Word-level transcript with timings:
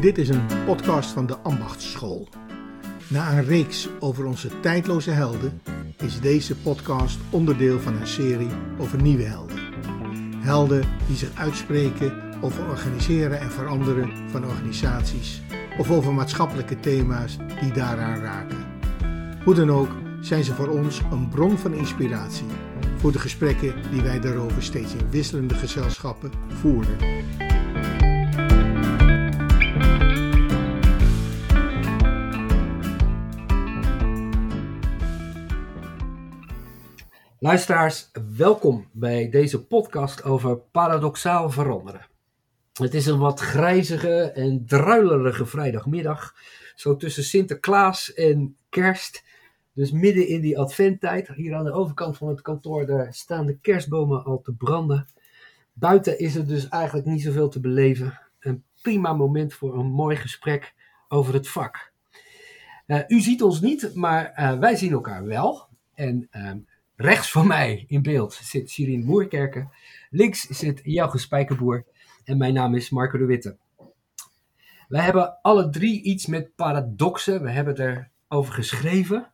Dit 0.00 0.18
is 0.18 0.28
een 0.28 0.46
podcast 0.66 1.10
van 1.10 1.26
de 1.26 1.38
Ambachtsschool. 1.38 2.28
Na 3.08 3.32
een 3.32 3.44
reeks 3.44 3.88
over 3.98 4.24
onze 4.24 4.60
tijdloze 4.60 5.10
helden 5.10 5.60
is 5.96 6.20
deze 6.20 6.56
podcast 6.56 7.18
onderdeel 7.30 7.80
van 7.80 7.96
een 7.96 8.06
serie 8.06 8.50
over 8.78 9.02
nieuwe 9.02 9.22
helden. 9.22 9.58
Helden 10.36 10.84
die 11.06 11.16
zich 11.16 11.30
uitspreken 11.34 12.12
over 12.40 12.68
organiseren 12.68 13.40
en 13.40 13.50
veranderen 13.50 14.30
van 14.30 14.46
organisaties 14.46 15.42
of 15.78 15.90
over 15.90 16.12
maatschappelijke 16.12 16.80
thema's 16.80 17.36
die 17.60 17.72
daaraan 17.72 18.20
raken. 18.20 18.66
Hoe 19.44 19.54
dan 19.54 19.70
ook 19.70 19.90
zijn 20.20 20.44
ze 20.44 20.54
voor 20.54 20.68
ons 20.68 21.00
een 21.10 21.28
bron 21.28 21.58
van 21.58 21.74
inspiratie 21.74 22.46
voor 22.96 23.12
de 23.12 23.18
gesprekken 23.18 23.74
die 23.90 24.02
wij 24.02 24.20
daarover 24.20 24.62
steeds 24.62 24.94
in 24.94 25.10
wisselende 25.10 25.54
gezelschappen 25.54 26.30
voeren. 26.48 26.96
Luisteraars, 37.42 38.10
welkom 38.36 38.88
bij 38.92 39.30
deze 39.30 39.66
podcast 39.66 40.24
over 40.24 40.58
paradoxaal 40.58 41.50
veranderen. 41.50 42.06
Het 42.72 42.94
is 42.94 43.06
een 43.06 43.18
wat 43.18 43.40
grijzige 43.40 44.20
en 44.20 44.66
druilerige 44.66 45.46
vrijdagmiddag, 45.46 46.34
zo 46.74 46.96
tussen 46.96 47.24
Sinterklaas 47.24 48.14
en 48.14 48.56
Kerst. 48.68 49.24
Dus 49.72 49.90
midden 49.90 50.28
in 50.28 50.40
die 50.40 50.58
adventtijd, 50.58 51.28
hier 51.28 51.54
aan 51.54 51.64
de 51.64 51.72
overkant 51.72 52.16
van 52.16 52.28
het 52.28 52.42
kantoor, 52.42 52.86
daar 52.86 53.14
staan 53.14 53.46
de 53.46 53.58
kerstbomen 53.58 54.24
al 54.24 54.40
te 54.40 54.52
branden. 54.52 55.06
Buiten 55.72 56.18
is 56.18 56.34
er 56.34 56.46
dus 56.46 56.68
eigenlijk 56.68 57.06
niet 57.06 57.22
zoveel 57.22 57.48
te 57.48 57.60
beleven. 57.60 58.20
Een 58.40 58.64
prima 58.82 59.12
moment 59.12 59.54
voor 59.54 59.78
een 59.78 59.90
mooi 59.90 60.16
gesprek 60.16 60.74
over 61.08 61.34
het 61.34 61.48
vak. 61.48 61.92
Uh, 62.86 63.00
u 63.08 63.20
ziet 63.20 63.42
ons 63.42 63.60
niet, 63.60 63.94
maar 63.94 64.32
uh, 64.36 64.58
wij 64.58 64.76
zien 64.76 64.92
elkaar 64.92 65.24
wel. 65.24 65.68
En 65.94 66.28
uh, 66.32 66.52
rechts 67.00 67.30
van 67.30 67.46
mij 67.46 67.84
in 67.88 68.02
beeld 68.02 68.34
zit 68.34 68.70
Shirin 68.70 69.04
Moerkerken. 69.04 69.70
Links 70.10 70.40
zit 70.40 70.80
Jouge 70.84 71.18
Spijkerboer. 71.18 71.84
En 72.24 72.38
mijn 72.38 72.54
naam 72.54 72.74
is 72.74 72.90
Marco 72.90 73.18
de 73.18 73.24
Witte. 73.24 73.56
Wij 74.88 75.02
hebben 75.02 75.42
alle 75.42 75.70
drie 75.70 76.02
iets 76.02 76.26
met 76.26 76.54
paradoxen. 76.54 77.42
We 77.42 77.50
hebben 77.50 78.06
erover 78.28 78.54
geschreven. 78.54 79.30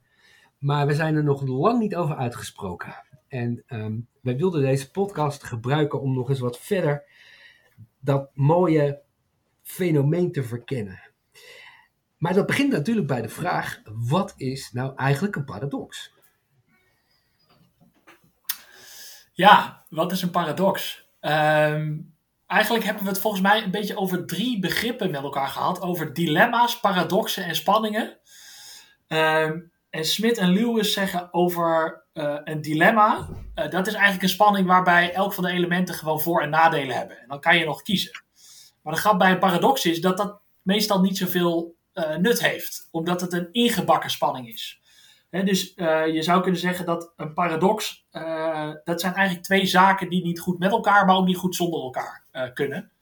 Maar 0.59 0.87
we 0.87 0.95
zijn 0.95 1.15
er 1.15 1.25
nog 1.25 1.43
lang 1.47 1.79
niet 1.79 1.97
over 1.97 2.17
uitgesproken. 2.17 2.95
En 3.29 3.63
um, 3.69 4.07
wij 4.21 4.37
wilden 4.37 4.61
deze 4.61 4.91
podcast 4.91 5.45
gebruiken 5.45 6.01
om 6.01 6.15
nog 6.15 6.29
eens 6.29 6.41
wat 6.41 6.59
verder 6.59 7.05
dat 8.01 8.31
mooie 8.35 9.01
fenomeen 9.63 10.33
te 10.33 10.43
verkennen. 10.43 11.01
Maar 12.19 12.35
dat 12.35 12.47
begint 12.47 12.73
natuurlijk 12.73 13.07
bij 13.07 13.23
de 13.23 13.29
vraag: 13.29 13.83
wat 13.85 14.35
is 14.37 14.73
nou 14.73 14.97
eigenlijk 14.97 15.37
een 15.37 15.45
paradox? 15.45 16.15
Ja, 19.37 19.85
wat 19.89 20.13
is 20.13 20.23
een 20.23 20.31
paradox? 20.31 21.05
Um, 21.21 22.15
eigenlijk 22.47 22.85
hebben 22.85 23.03
we 23.03 23.09
het 23.09 23.21
volgens 23.21 23.43
mij 23.43 23.63
een 23.63 23.71
beetje 23.71 23.97
over 23.97 24.27
drie 24.27 24.59
begrippen 24.59 25.11
met 25.11 25.23
elkaar 25.23 25.49
gehad: 25.49 25.81
over 25.81 26.13
dilemma's, 26.13 26.81
paradoxen 26.81 27.45
en 27.45 27.57
spanningen. 27.57 28.19
Um, 29.09 29.73
en 29.91 30.05
Smit 30.05 30.39
en 30.39 30.53
Lewis 30.53 30.93
zeggen 30.93 31.33
over 31.33 32.05
uh, 32.15 32.37
een 32.45 32.61
dilemma. 32.61 33.29
Uh, 33.55 33.71
dat 33.71 33.87
is 33.87 33.93
eigenlijk 33.93 34.23
een 34.23 34.29
spanning 34.29 34.67
waarbij 34.67 35.13
elk 35.13 35.33
van 35.33 35.45
de 35.45 35.51
elementen 35.51 35.95
gewoon 35.95 36.21
voor- 36.21 36.43
en 36.43 36.51
nadelen 36.51 36.97
hebben. 36.97 37.19
En 37.21 37.29
dan 37.29 37.41
kan 37.41 37.59
je 37.59 37.65
nog 37.65 37.83
kiezen. 37.83 38.23
Maar 38.83 38.95
de 38.95 39.01
grap 39.01 39.19
bij 39.19 39.31
een 39.31 39.39
paradox 39.39 39.85
is 39.85 40.01
dat 40.01 40.17
dat 40.17 40.41
meestal 40.63 41.01
niet 41.01 41.19
zoveel 41.19 41.77
uh, 41.95 42.17
nut 42.17 42.41
heeft, 42.41 42.89
omdat 42.91 43.21
het 43.21 43.33
een 43.33 43.49
ingebakken 43.53 44.11
spanning 44.11 44.49
is. 44.49 44.81
Dus 45.31 45.73
je 46.13 46.23
zou 46.23 46.43
kunnen 46.43 46.61
zeggen 46.61 46.87
dat 46.87 47.13
een 47.17 47.33
paradox, 47.33 48.07
dat 48.85 49.01
zijn 49.01 49.15
eigenlijk 49.15 49.47
twee 49.47 49.67
zaken 49.67 50.09
die 50.09 50.23
niet 50.23 50.41
goed 50.41 50.59
met 50.59 50.71
elkaar, 50.71 51.07
maar 51.07 51.17
ook 51.17 51.27
niet 51.27 51.37
goed 51.37 51.55
zonder 51.55 51.81
elkaar 51.81 52.25
kunnen. 52.55 52.93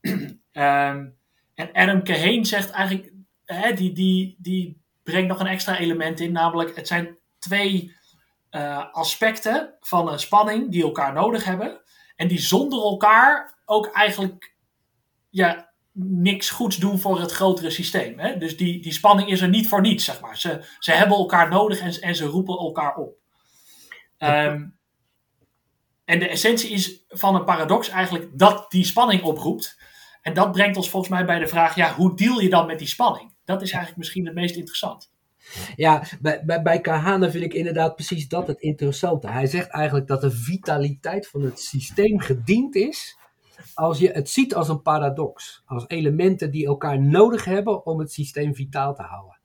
um, 0.00 0.24
en 1.54 1.72
Adam 1.72 2.02
Kahane 2.02 2.44
zegt 2.44 2.70
eigenlijk, 2.70 3.12
die, 3.76 3.92
die, 3.92 4.36
die 4.38 4.80
brengt 5.02 5.28
nog 5.28 5.40
een 5.40 5.46
extra 5.46 5.78
element 5.78 6.20
in, 6.20 6.32
namelijk 6.32 6.76
het 6.76 6.86
zijn 6.86 7.18
twee 7.38 7.96
uh, 8.50 8.92
aspecten 8.92 9.74
van 9.80 10.08
een 10.08 10.18
spanning 10.18 10.70
die 10.70 10.82
elkaar 10.82 11.12
nodig 11.12 11.44
hebben 11.44 11.80
en 12.16 12.28
die 12.28 12.38
zonder 12.38 12.82
elkaar 12.82 13.58
ook 13.64 13.86
eigenlijk 13.86 14.54
ja, 15.30 15.72
niks 15.98 16.50
goeds 16.50 16.76
doen 16.76 16.98
voor 16.98 17.20
het 17.20 17.32
grotere 17.32 17.70
systeem. 17.70 18.18
Hè? 18.18 18.38
Dus 18.38 18.56
die, 18.56 18.82
die 18.82 18.92
spanning 18.92 19.30
is 19.30 19.40
er 19.40 19.48
niet 19.48 19.68
voor 19.68 19.80
niets, 19.80 20.04
zeg 20.04 20.20
maar. 20.20 20.38
Ze, 20.38 20.64
ze 20.78 20.92
hebben 20.92 21.16
elkaar 21.16 21.48
nodig 21.48 21.80
en, 21.80 22.00
en 22.00 22.14
ze 22.14 22.24
roepen 22.24 22.58
elkaar 22.58 22.96
op. 22.96 23.14
Um, 24.18 24.74
en 26.04 26.18
de 26.18 26.28
essentie 26.28 26.70
is 26.70 27.04
van 27.08 27.34
een 27.34 27.44
paradox 27.44 27.88
eigenlijk 27.88 28.38
dat 28.38 28.70
die 28.70 28.84
spanning 28.84 29.22
oproept. 29.22 29.78
En 30.22 30.34
dat 30.34 30.52
brengt 30.52 30.76
ons 30.76 30.90
volgens 30.90 31.12
mij 31.12 31.24
bij 31.24 31.38
de 31.38 31.46
vraag, 31.46 31.74
ja, 31.74 31.94
hoe 31.94 32.16
deal 32.16 32.40
je 32.40 32.48
dan 32.48 32.66
met 32.66 32.78
die 32.78 32.88
spanning? 32.88 33.34
Dat 33.44 33.62
is 33.62 33.70
eigenlijk 33.70 33.98
misschien 33.98 34.26
het 34.26 34.34
meest 34.34 34.56
interessant. 34.56 35.14
Ja, 35.76 36.04
bij, 36.20 36.42
bij, 36.44 36.62
bij 36.62 36.80
Kahane 36.80 37.30
vind 37.30 37.44
ik 37.44 37.54
inderdaad 37.54 37.94
precies 37.94 38.28
dat 38.28 38.46
het 38.46 38.60
interessante. 38.60 39.30
Hij 39.30 39.46
zegt 39.46 39.70
eigenlijk 39.70 40.06
dat 40.06 40.20
de 40.20 40.30
vitaliteit 40.30 41.28
van 41.28 41.42
het 41.42 41.60
systeem 41.60 42.20
gediend 42.20 42.74
is 42.74 43.16
als 43.74 43.98
je 43.98 44.10
het 44.10 44.30
ziet 44.30 44.54
als 44.54 44.68
een 44.68 44.82
paradox. 44.82 45.62
Als 45.66 45.84
elementen 45.86 46.50
die 46.50 46.66
elkaar 46.66 47.02
nodig 47.02 47.44
hebben 47.44 47.86
om 47.86 47.98
het 47.98 48.12
systeem 48.12 48.54
vitaal 48.54 48.94
te 48.94 49.02
houden. 49.02 49.38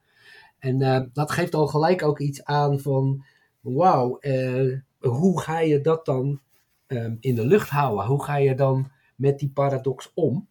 En 0.60 0.82
uh, 0.82 1.02
dat 1.14 1.32
geeft 1.32 1.54
al 1.54 1.68
gelijk 1.68 2.04
ook 2.04 2.20
iets 2.20 2.44
aan 2.44 2.80
van, 2.80 3.26
wauw, 3.60 4.18
uh, 4.20 4.78
hoe 5.00 5.42
ga 5.42 5.60
je 5.60 5.82
dat 5.82 6.06
dan 6.06 6.40
um, 6.88 7.18
in 7.20 7.36
de 7.36 7.46
lucht 7.46 7.70
houden? 7.70 8.06
Hoe 8.06 8.24
ga 8.24 8.36
je 8.36 8.56
dan 8.56 8.92
met 9.16 9.40
die 9.40 9.50
paradox 9.50 10.12
om? 10.14 10.48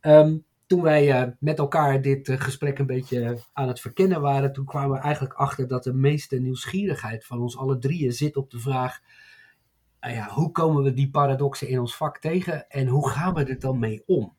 Um, 0.00 0.44
toen 0.66 0.82
wij 0.82 1.22
uh, 1.22 1.32
met 1.38 1.58
elkaar 1.58 2.02
dit 2.02 2.30
gesprek 2.30 2.78
een 2.78 2.86
beetje 2.86 3.38
aan 3.52 3.68
het 3.68 3.80
verkennen 3.80 4.20
waren, 4.20 4.52
toen 4.52 4.64
kwamen 4.64 4.96
we 4.96 5.02
eigenlijk 5.02 5.34
achter 5.34 5.68
dat 5.68 5.84
de 5.84 5.94
meeste 5.94 6.38
nieuwsgierigheid 6.38 7.24
van 7.24 7.40
ons 7.40 7.56
alle 7.56 7.78
drieën 7.78 8.12
zit 8.12 8.36
op 8.36 8.50
de 8.50 8.58
vraag: 8.58 9.00
uh, 10.00 10.14
ja, 10.14 10.28
hoe 10.28 10.50
komen 10.50 10.82
we 10.82 10.92
die 10.92 11.10
paradoxen 11.10 11.68
in 11.68 11.80
ons 11.80 11.96
vak 11.96 12.18
tegen 12.18 12.68
en 12.68 12.86
hoe 12.86 13.08
gaan 13.08 13.34
we 13.34 13.44
er 13.44 13.58
dan 13.58 13.78
mee 13.78 14.02
om? 14.06 14.36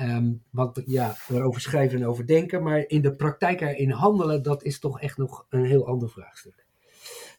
Um, 0.00 0.42
want 0.50 0.82
ja, 0.86 1.16
erover 1.28 1.60
schrijven 1.60 1.98
en 1.98 2.06
over 2.06 2.26
denken, 2.26 2.62
maar 2.62 2.84
in 2.86 3.02
de 3.02 3.16
praktijk 3.16 3.60
erin 3.60 3.90
handelen, 3.90 4.42
dat 4.42 4.62
is 4.62 4.78
toch 4.78 5.00
echt 5.00 5.16
nog 5.16 5.46
een 5.48 5.64
heel 5.64 5.86
ander 5.86 6.10
vraagstuk. 6.10 6.66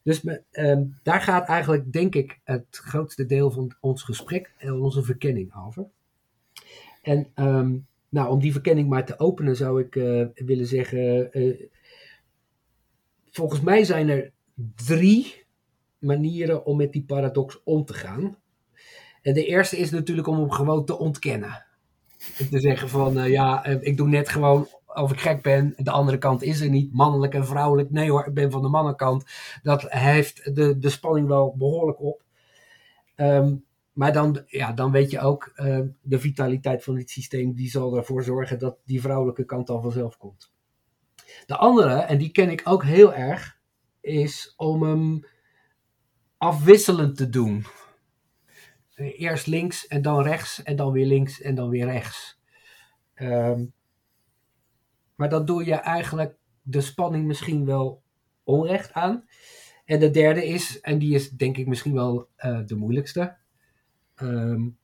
Dus 0.04 0.22
me, 0.22 0.44
um, 0.52 0.96
daar 1.04 1.22
gaat 1.22 1.48
eigenlijk, 1.48 1.92
denk 1.92 2.16
ik, 2.16 2.40
het 2.44 2.66
grootste 2.70 3.26
deel 3.26 3.52
van 3.52 3.76
ons 3.80 4.04
gesprek 4.04 4.54
en 4.58 4.74
onze 4.74 5.04
verkenning 5.04 5.56
over. 5.66 5.86
En 7.02 7.28
um, 7.36 7.88
nou, 8.10 8.30
om 8.30 8.40
die 8.40 8.52
verkenning 8.52 8.90
maar 8.90 9.06
te 9.06 9.20
openen 9.20 9.56
zou 9.56 9.82
ik 9.82 9.96
uh, 9.96 10.26
willen 10.36 10.66
zeggen, 10.66 11.30
uh, 11.40 11.68
volgens 13.32 13.62
mij 13.62 13.84
zijn 13.84 14.10
er 14.10 14.32
drie 14.76 15.46
manieren 16.00 16.66
om 16.66 16.78
met 16.78 16.92
die 16.92 17.04
paradox 17.04 17.62
om 17.64 17.86
te 17.86 17.94
gaan. 17.94 18.38
En 19.22 19.34
de 19.34 19.46
eerste 19.46 19.78
is 19.78 19.92
natuurlijk 19.92 20.28
om 20.28 20.40
hem 20.40 20.52
gewoon 20.52 20.86
te 20.86 20.98
ontkennen. 20.98 21.66
Te 22.50 22.60
zeggen 22.60 22.90
van, 22.90 23.18
uh, 23.18 23.30
ja, 23.30 23.66
ik 23.66 23.98
doe 23.98 24.08
net 24.08 24.30
gewoon 24.30 24.68
of 24.94 25.12
ik 25.12 25.20
gek 25.20 25.42
ben. 25.42 25.74
De 25.78 25.92
andere 25.92 26.18
kant 26.18 26.44
is 26.44 26.62
er 26.62 26.70
niet, 26.70 26.94
mannelijk 26.94 27.34
en 27.34 27.46
vrouwelijk. 27.46 27.90
Nee 27.90 28.12
hoor, 28.12 28.26
ik 28.26 28.34
ben 28.34 28.52
van 28.52 28.62
de 28.62 28.68
mannenkant. 28.68 29.26
Dat 29.64 29.92
heeft 29.92 30.56
de, 30.56 30.78
de 30.78 30.90
spanning 30.90 31.28
wel 31.28 31.56
behoorlijk 31.58 32.02
op. 32.02 32.24
Um, 33.16 33.66
maar 33.94 34.14
dan, 34.14 34.44
ja, 34.46 34.72
dan 34.72 34.92
weet 34.92 35.12
je 35.12 35.20
ook, 35.20 35.52
uh, 35.56 35.80
de 36.02 36.20
vitaliteit 36.20 36.84
van 36.84 36.98
het 36.98 37.10
systeem, 37.10 37.54
die 37.54 37.70
zal 37.70 37.98
ervoor 37.98 38.24
zorgen 38.24 38.60
dat 38.60 38.78
die 38.86 39.02
vrouwelijke 39.02 39.46
kant 39.46 39.68
dan 39.68 39.82
vanzelf 39.82 40.18
komt. 40.18 40.52
De 41.46 41.56
andere, 41.58 41.94
en 41.94 42.18
die 42.18 42.32
ken 42.32 42.50
ik 42.50 42.62
ook 42.64 42.84
heel 42.84 43.14
erg, 43.14 43.58
is 44.02 44.54
om 44.58 44.84
hem 44.84 45.26
afwisselend 46.40 47.18
te 47.18 47.30
doen. 47.30 47.66
Eerst 48.96 49.48
links 49.48 49.88
en 49.88 50.02
dan 50.02 50.22
rechts 50.22 50.64
en 50.64 50.76
dan 50.76 50.92
weer 50.92 51.06
links 51.06 51.42
en 51.42 51.56
dan 51.56 51.70
weer 51.70 51.86
rechts. 51.86 52.40
Um, 53.16 53.74
maar 55.16 55.30
dan 55.30 55.46
doe 55.46 55.66
je 55.66 55.74
eigenlijk 55.74 56.36
de 56.62 56.82
spanning 56.82 57.26
misschien 57.26 57.66
wel 57.66 58.04
onrecht 58.44 58.94
aan. 58.94 59.28
En 59.86 60.00
de 60.00 60.10
derde 60.10 60.46
is, 60.46 60.82
en 60.82 61.00
die 61.00 61.16
is 61.16 61.30
denk 61.30 61.58
ik 61.58 61.68
misschien 61.68 61.94
wel 61.94 62.30
uh, 62.38 62.60
de 62.66 62.76
moeilijkste, 62.76 63.38
um, 64.16 64.78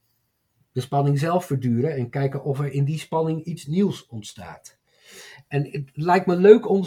de 0.72 0.82
spanning 0.82 1.20
zelf 1.20 1.46
verduren 1.46 1.96
en 1.96 2.10
kijken 2.10 2.44
of 2.44 2.60
er 2.60 2.72
in 2.72 2.86
die 2.86 3.00
spanning 3.00 3.44
iets 3.44 3.66
nieuws 3.66 4.06
ontstaat. 4.06 4.78
En 5.48 5.72
het 5.72 5.90
lijkt 5.94 6.26
me 6.26 6.36
leuk 6.36 6.70
om 6.70 6.84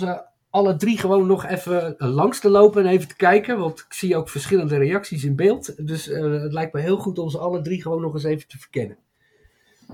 alle 0.50 0.76
drie 0.76 0.98
gewoon 0.98 1.26
nog 1.26 1.46
even 1.46 1.94
langs 1.98 2.40
te 2.40 2.48
lopen 2.48 2.84
en 2.84 2.90
even 2.90 3.08
te 3.08 3.16
kijken, 3.16 3.58
want 3.58 3.78
ik 3.78 3.92
zie 3.92 4.16
ook 4.16 4.28
verschillende 4.28 4.76
reacties 4.76 5.24
in 5.24 5.36
beeld. 5.36 5.86
Dus 5.86 6.08
uh, 6.08 6.42
het 6.42 6.52
lijkt 6.52 6.72
me 6.72 6.80
heel 6.80 6.96
goed 6.96 7.18
om 7.18 7.30
ze 7.30 7.38
alle 7.38 7.60
drie 7.60 7.82
gewoon 7.82 8.00
nog 8.00 8.14
eens 8.14 8.24
even 8.24 8.48
te 8.48 8.58
verkennen. 8.58 8.98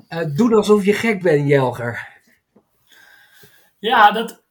Uh, 0.08 0.36
doe 0.36 0.54
alsof 0.54 0.84
je 0.84 0.92
gek 0.92 1.22
bent, 1.22 1.48
Jelger. 1.48 2.08
Ja, 3.78 4.10
dat, 4.10 4.42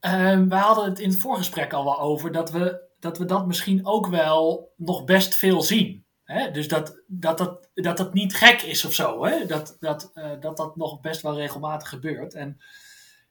uh, 0.00 0.40
we 0.42 0.54
hadden 0.54 0.84
het 0.84 0.98
in 0.98 1.08
het 1.08 1.20
voorgesprek 1.20 1.72
al 1.72 1.84
wel 1.84 2.00
over 2.00 2.32
dat 2.32 2.50
we, 2.50 2.80
dat 3.00 3.18
we 3.18 3.24
dat 3.24 3.46
misschien 3.46 3.86
ook 3.86 4.06
wel 4.06 4.72
nog 4.76 5.04
best 5.04 5.34
veel 5.34 5.62
zien. 5.62 6.04
Hè? 6.24 6.50
Dus 6.50 6.68
dat 6.68 7.02
dat, 7.06 7.38
dat, 7.38 7.68
dat 7.74 7.96
dat 7.96 8.14
niet 8.14 8.34
gek 8.34 8.62
is 8.62 8.84
of 8.84 8.94
zo. 8.94 9.24
Hè? 9.24 9.46
Dat, 9.46 9.76
dat, 9.80 10.12
dat 10.40 10.56
dat 10.56 10.76
nog 10.76 11.00
best 11.00 11.22
wel 11.22 11.36
regelmatig 11.36 11.88
gebeurt. 11.88 12.34
En 12.34 12.60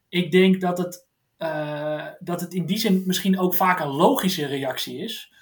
ik 0.08 0.30
denk 0.30 0.60
dat 0.60 0.78
het, 0.78 1.08
uh, 1.42 2.06
dat 2.18 2.40
het 2.40 2.54
in 2.54 2.66
die 2.66 2.78
zin 2.78 3.02
misschien 3.06 3.38
ook 3.38 3.54
vaak 3.54 3.80
een 3.80 3.88
logische 3.88 4.46
reactie 4.46 4.98
is. 4.98 5.32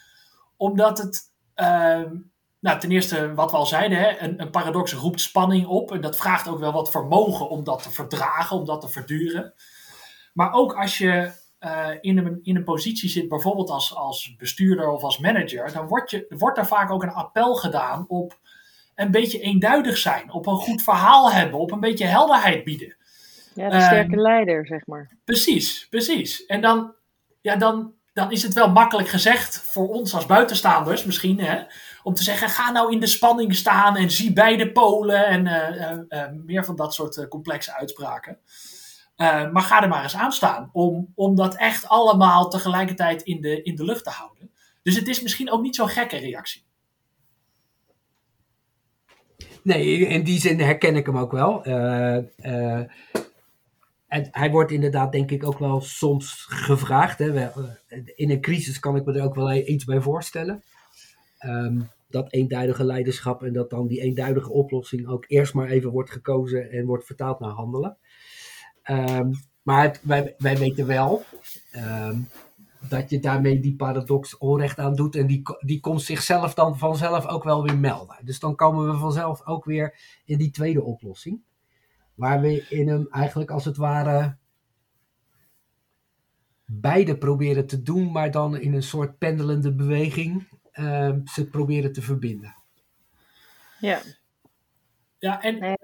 Omdat 0.56 0.98
het, 0.98 1.20
ehm, 1.54 2.16
nou, 2.60 2.80
ten 2.80 2.90
eerste 2.90 3.34
wat 3.34 3.50
we 3.50 3.56
al 3.56 3.66
zeiden, 3.66 3.98
hè, 3.98 4.18
een, 4.18 4.40
een 4.40 4.50
paradox 4.50 4.92
roept 4.92 5.20
spanning 5.20 5.66
op. 5.66 5.92
En 5.92 6.00
dat 6.00 6.16
vraagt 6.16 6.48
ook 6.48 6.58
wel 6.58 6.72
wat 6.72 6.90
vermogen 6.90 7.48
om 7.48 7.64
dat 7.64 7.82
te 7.82 7.90
verdragen, 7.90 8.56
om 8.56 8.64
dat 8.64 8.80
te 8.80 8.88
verduren. 8.88 9.54
Maar 10.32 10.52
ook 10.52 10.74
als 10.74 10.98
je 10.98 11.32
uh, 11.60 11.88
in, 12.00 12.18
een, 12.18 12.38
in 12.42 12.56
een 12.56 12.64
positie 12.64 13.08
zit, 13.08 13.28
bijvoorbeeld 13.28 13.70
als, 13.70 13.94
als 13.94 14.36
bestuurder 14.36 14.88
of 14.88 15.02
als 15.02 15.18
manager, 15.18 15.72
dan 15.72 15.86
wordt, 15.86 16.10
je, 16.10 16.26
wordt 16.28 16.56
daar 16.56 16.66
vaak 16.66 16.90
ook 16.90 17.02
een 17.02 17.12
appel 17.12 17.54
gedaan 17.54 18.04
op 18.08 18.38
een 18.94 19.10
beetje 19.10 19.40
eenduidig 19.40 19.96
zijn, 19.96 20.32
op 20.32 20.46
een 20.46 20.56
goed 20.56 20.82
verhaal 20.82 21.32
hebben, 21.32 21.60
op 21.60 21.72
een 21.72 21.80
beetje 21.80 22.04
helderheid 22.04 22.64
bieden. 22.64 22.96
Ja, 23.58 23.68
de 23.68 23.80
sterke 23.80 24.12
um, 24.12 24.20
leider, 24.20 24.66
zeg 24.66 24.86
maar. 24.86 25.10
Precies, 25.24 25.86
precies. 25.90 26.46
En 26.46 26.60
dan, 26.60 26.94
ja, 27.40 27.56
dan, 27.56 27.92
dan 28.12 28.32
is 28.32 28.42
het 28.42 28.54
wel 28.54 28.70
makkelijk 28.70 29.08
gezegd 29.08 29.60
voor 29.60 29.88
ons 29.88 30.14
als 30.14 30.26
buitenstaanders 30.26 31.04
misschien, 31.04 31.40
hè, 31.40 31.62
om 32.02 32.14
te 32.14 32.22
zeggen: 32.22 32.48
ga 32.48 32.70
nou 32.70 32.92
in 32.92 33.00
de 33.00 33.06
spanning 33.06 33.54
staan 33.54 33.96
en 33.96 34.10
zie 34.10 34.32
beide 34.32 34.72
polen 34.72 35.26
en 35.26 35.46
uh, 35.46 35.90
uh, 35.90 35.98
uh, 36.08 36.24
meer 36.44 36.64
van 36.64 36.76
dat 36.76 36.94
soort 36.94 37.28
complexe 37.28 37.74
uitspraken. 37.74 38.38
maar 39.52 39.62
ga 39.62 39.82
er 39.82 39.88
maar 39.88 40.02
eens 40.02 40.16
aan 40.16 40.32
staan 40.32 40.70
om, 40.72 41.12
om 41.14 41.36
dat 41.36 41.56
echt 41.56 41.88
allemaal 41.88 42.48
tegelijkertijd 42.48 43.22
in 43.22 43.40
de, 43.40 43.62
in 43.62 43.76
de 43.76 43.84
lucht 43.84 44.04
te 44.04 44.10
houden. 44.10 44.50
Dus 44.82 44.96
het 44.96 45.08
is 45.08 45.22
misschien 45.22 45.50
ook 45.50 45.62
niet 45.62 45.76
zo'n 45.76 45.88
gekke 45.88 46.16
reactie. 46.16 46.66
Nee, 49.62 49.98
in 49.98 50.24
die 50.24 50.40
zin 50.40 50.60
herken 50.60 50.96
ik 50.96 51.06
hem 51.06 51.18
ook 51.18 51.32
wel. 51.32 51.62
En 54.08 54.28
hij 54.30 54.50
wordt 54.50 54.70
inderdaad, 54.70 55.12
denk 55.12 55.30
ik, 55.30 55.46
ook 55.46 55.58
wel 55.58 55.80
soms 55.80 56.46
gevraagd. 56.48 57.18
Hè. 57.18 57.48
In 58.14 58.30
een 58.30 58.40
crisis 58.40 58.78
kan 58.78 58.96
ik 58.96 59.04
me 59.04 59.12
er 59.12 59.24
ook 59.24 59.34
wel 59.34 59.52
iets 59.52 59.84
bij 59.84 60.00
voorstellen. 60.00 60.62
Um, 61.40 61.88
dat 62.08 62.32
eenduidige 62.32 62.84
leiderschap 62.84 63.42
en 63.42 63.52
dat 63.52 63.70
dan 63.70 63.86
die 63.86 64.00
eenduidige 64.00 64.50
oplossing 64.50 65.06
ook 65.06 65.24
eerst 65.28 65.54
maar 65.54 65.68
even 65.68 65.90
wordt 65.90 66.10
gekozen 66.10 66.70
en 66.70 66.86
wordt 66.86 67.06
vertaald 67.06 67.40
naar 67.40 67.50
handelen. 67.50 67.96
Um, 68.90 69.30
maar 69.62 69.98
wij, 70.02 70.34
wij 70.38 70.58
weten 70.58 70.86
wel 70.86 71.24
um, 71.76 72.28
dat 72.88 73.10
je 73.10 73.20
daarmee 73.20 73.60
die 73.60 73.76
paradox 73.76 74.38
onrecht 74.38 74.78
aan 74.78 74.94
doet 74.94 75.16
en 75.16 75.26
die, 75.26 75.42
die 75.60 75.80
komt 75.80 76.02
zichzelf 76.02 76.54
dan 76.54 76.78
vanzelf 76.78 77.26
ook 77.26 77.44
wel 77.44 77.62
weer 77.62 77.78
melden. 77.78 78.16
Dus 78.24 78.38
dan 78.38 78.54
komen 78.54 78.90
we 78.90 78.96
vanzelf 78.96 79.46
ook 79.46 79.64
weer 79.64 79.94
in 80.24 80.38
die 80.38 80.50
tweede 80.50 80.82
oplossing. 80.82 81.40
Waar 82.18 82.40
we 82.40 82.66
in 82.68 82.88
hem 82.88 83.06
eigenlijk 83.10 83.50
als 83.50 83.64
het 83.64 83.76
ware 83.76 84.36
beide 86.64 87.18
proberen 87.18 87.66
te 87.66 87.82
doen, 87.82 88.12
maar 88.12 88.30
dan 88.30 88.56
in 88.56 88.74
een 88.74 88.82
soort 88.82 89.18
pendelende 89.18 89.74
beweging 89.74 90.48
uh, 90.74 91.14
ze 91.24 91.48
proberen 91.50 91.92
te 91.92 92.02
verbinden. 92.02 92.54
Ja. 93.80 94.00
Ja, 95.18 95.42
en... 95.42 95.58
Nee, 95.58 95.76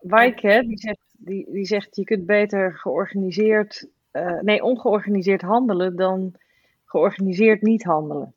Wijk, 0.00 0.40
die 0.40 0.78
zegt, 0.78 1.14
die, 1.18 1.50
die 1.50 1.64
zegt 1.64 1.96
je 1.96 2.04
kunt 2.04 2.26
beter 2.26 2.74
georganiseerd, 2.74 3.88
uh, 4.12 4.40
nee, 4.40 4.62
ongeorganiseerd 4.62 5.42
handelen 5.42 5.96
dan 5.96 6.34
georganiseerd 6.84 7.62
niet 7.62 7.84
handelen. 7.84 8.34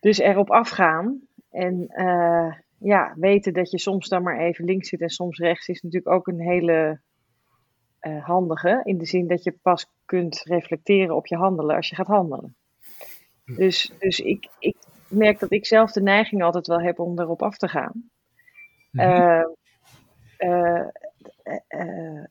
Dus 0.00 0.18
erop 0.18 0.50
afgaan 0.50 1.20
en 1.50 1.86
uh, 1.96 2.54
ja, 2.84 3.14
weten 3.16 3.52
dat 3.52 3.70
je 3.70 3.78
soms 3.78 4.08
dan 4.08 4.22
maar 4.22 4.38
even 4.38 4.64
links 4.64 4.88
zit 4.88 5.00
en 5.00 5.08
soms 5.08 5.38
rechts 5.38 5.68
is 5.68 5.82
natuurlijk 5.82 6.14
ook 6.14 6.26
een 6.26 6.40
hele 6.40 7.00
uh, 8.00 8.24
handige. 8.24 8.80
In 8.84 8.98
de 8.98 9.06
zin 9.06 9.26
dat 9.26 9.42
je 9.42 9.58
pas 9.62 9.86
kunt 10.04 10.42
reflecteren 10.42 11.16
op 11.16 11.26
je 11.26 11.36
handelen 11.36 11.76
als 11.76 11.88
je 11.88 11.94
gaat 11.94 12.06
handelen. 12.06 12.56
Dus, 13.44 13.92
dus 13.98 14.20
ik, 14.20 14.48
ik 14.58 14.76
merk 15.08 15.38
dat 15.38 15.52
ik 15.52 15.66
zelf 15.66 15.92
de 15.92 16.02
neiging 16.02 16.42
altijd 16.42 16.66
wel 16.66 16.80
heb 16.80 16.98
om 16.98 17.18
erop 17.18 17.42
af 17.42 17.56
te 17.56 17.68
gaan. 17.68 18.10
Mm-hmm. 18.90 19.56
Uh, 20.38 20.86
uh, 21.68 22.24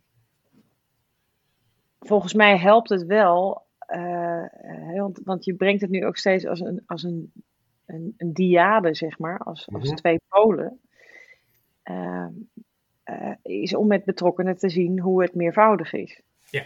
volgens 2.00 2.34
mij 2.34 2.58
helpt 2.58 2.90
het 2.90 3.06
wel, 3.06 3.66
want, 4.96 5.20
want 5.24 5.46
je 5.46 5.56
brengt 5.56 5.82
het 5.82 5.90
nu 5.90 6.06
ook 6.06 6.18
steeds 6.18 6.46
als 6.46 6.60
een, 6.60 6.84
als 6.86 7.04
een 7.04 7.32
een, 7.86 8.14
een 8.18 8.34
diade, 8.34 8.94
zeg 8.94 9.20
maar, 9.20 9.38
als, 9.38 9.68
als 9.72 9.82
mm-hmm. 9.82 9.96
twee 9.96 10.20
polen, 10.28 10.80
uh, 11.84 12.28
uh, 13.06 13.36
is 13.42 13.76
om 13.76 13.88
met 13.88 14.06
betrokkenen 14.06 14.58
te 14.58 14.70
zien 14.70 15.00
hoe 15.00 15.22
het 15.22 15.36
meervoudig 15.36 15.94
is. 15.94 16.22
Ja. 16.50 16.66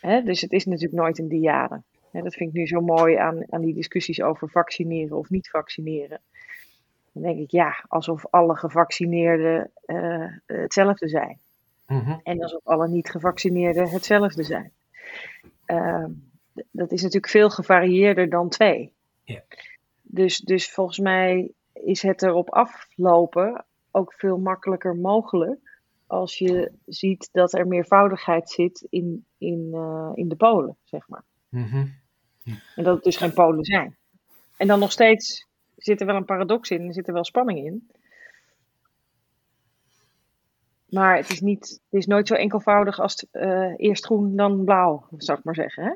Hè? 0.00 0.22
Dus 0.22 0.40
het 0.40 0.52
is 0.52 0.64
natuurlijk 0.64 1.02
nooit 1.02 1.18
een 1.18 1.28
diade. 1.28 1.82
Hè? 2.10 2.22
Dat 2.22 2.34
vind 2.34 2.50
ik 2.50 2.56
nu 2.56 2.66
zo 2.66 2.80
mooi 2.80 3.16
aan, 3.16 3.52
aan 3.52 3.60
die 3.60 3.74
discussies 3.74 4.22
over 4.22 4.48
vaccineren 4.50 5.16
of 5.16 5.30
niet 5.30 5.50
vaccineren. 5.50 6.20
Dan 7.12 7.22
denk 7.22 7.38
ik, 7.38 7.50
ja, 7.50 7.84
alsof 7.88 8.26
alle 8.30 8.56
gevaccineerden 8.56 9.70
uh, 9.86 10.26
hetzelfde 10.46 11.08
zijn. 11.08 11.38
Mm-hmm. 11.86 12.20
En 12.22 12.42
alsof 12.42 12.66
alle 12.66 12.88
niet 12.88 13.10
gevaccineerden 13.10 13.88
hetzelfde 13.88 14.42
zijn. 14.42 14.72
Ehm, 15.64 16.10
dat 16.70 16.92
is 16.92 17.02
natuurlijk 17.02 17.32
veel 17.32 17.50
gevarieerder 17.50 18.28
dan 18.28 18.48
twee. 18.48 18.92
Ja. 19.24 19.42
Dus, 20.14 20.38
dus 20.38 20.70
volgens 20.70 20.98
mij 20.98 21.52
is 21.72 22.02
het 22.02 22.22
erop 22.22 22.50
aflopen 22.50 23.64
ook 23.90 24.12
veel 24.12 24.38
makkelijker 24.38 24.96
mogelijk 24.96 25.80
als 26.06 26.38
je 26.38 26.72
ziet 26.86 27.28
dat 27.32 27.52
er 27.52 27.66
meervoudigheid 27.66 28.50
zit 28.50 28.86
in, 28.90 29.24
in, 29.38 29.68
uh, 29.72 30.10
in 30.14 30.28
de 30.28 30.36
polen, 30.36 30.76
zeg 30.84 31.08
maar. 31.08 31.24
Mm-hmm. 31.48 31.94
En 32.76 32.84
dat 32.84 32.94
het 32.94 33.04
dus 33.04 33.16
geen 33.16 33.32
polen 33.32 33.64
zijn. 33.64 33.96
En 34.56 34.66
dan 34.66 34.78
nog 34.78 34.92
steeds 34.92 35.46
zit 35.76 36.00
er 36.00 36.06
wel 36.06 36.16
een 36.16 36.24
paradox 36.24 36.70
in, 36.70 36.86
er 36.86 36.94
zit 36.94 37.06
er 37.06 37.14
wel 37.14 37.24
spanning 37.24 37.58
in. 37.58 37.90
Maar 40.88 41.16
het 41.16 41.30
is, 41.30 41.40
niet, 41.40 41.80
het 41.90 42.00
is 42.00 42.06
nooit 42.06 42.28
zo 42.28 42.34
enkelvoudig 42.34 43.00
als 43.00 43.26
uh, 43.32 43.74
eerst 43.76 44.04
groen 44.04 44.36
dan 44.36 44.64
blauw, 44.64 45.06
zou 45.16 45.38
ik 45.38 45.44
maar 45.44 45.54
zeggen. 45.54 45.84
Hè? 45.84 45.92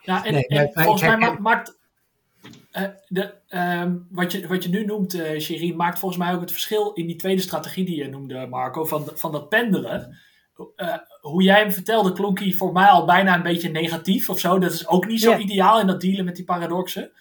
Ja, 0.00 0.24
en, 0.24 0.32
nee, 0.32 0.46
en 0.46 0.72
volgens 0.72 1.02
mij 1.02 1.38
maakt, 1.38 1.80
uh, 2.72 2.82
de, 3.08 3.34
uh, 3.48 3.92
wat, 4.10 4.32
je, 4.32 4.46
wat 4.46 4.62
je 4.64 4.68
nu 4.68 4.84
noemt, 4.84 5.14
uh, 5.14 5.40
Sherine, 5.40 5.76
maakt 5.76 5.98
volgens 5.98 6.20
mij 6.20 6.34
ook 6.34 6.40
het 6.40 6.50
verschil 6.50 6.92
in 6.92 7.06
die 7.06 7.16
tweede 7.16 7.42
strategie 7.42 7.84
die 7.84 7.96
je 7.96 8.08
noemde, 8.08 8.46
Marco, 8.46 8.84
van, 8.84 9.10
van 9.14 9.32
dat 9.32 9.48
pendelen. 9.48 10.18
Uh, 10.76 10.94
hoe 11.20 11.42
jij 11.42 11.58
hem 11.58 11.72
vertelde, 11.72 12.12
klonk 12.12 12.38
hij 12.38 12.52
voor 12.52 12.72
mij 12.72 12.88
al 12.88 13.04
bijna 13.04 13.34
een 13.34 13.42
beetje 13.42 13.70
negatief 13.70 14.28
of 14.28 14.38
zo. 14.38 14.58
Dat 14.58 14.72
is 14.72 14.88
ook 14.88 15.06
niet 15.06 15.20
zo 15.20 15.36
ideaal 15.36 15.80
in 15.80 15.86
dat 15.86 16.00
dealen 16.00 16.24
met 16.24 16.36
die 16.36 16.44
paradoxen. 16.44 17.12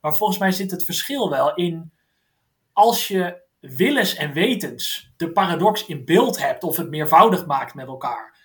Maar 0.00 0.16
volgens 0.16 0.38
mij 0.38 0.52
zit 0.52 0.70
het 0.70 0.84
verschil 0.84 1.30
wel 1.30 1.54
in 1.54 1.92
als 2.72 3.08
je 3.08 3.42
willens 3.60 4.14
en 4.14 4.32
wetens 4.32 5.12
de 5.16 5.32
paradox 5.32 5.86
in 5.86 6.04
beeld 6.04 6.40
hebt 6.40 6.64
of 6.64 6.76
het 6.76 6.90
meervoudig 6.90 7.46
maakt 7.46 7.74
met 7.74 7.86
elkaar. 7.86 8.38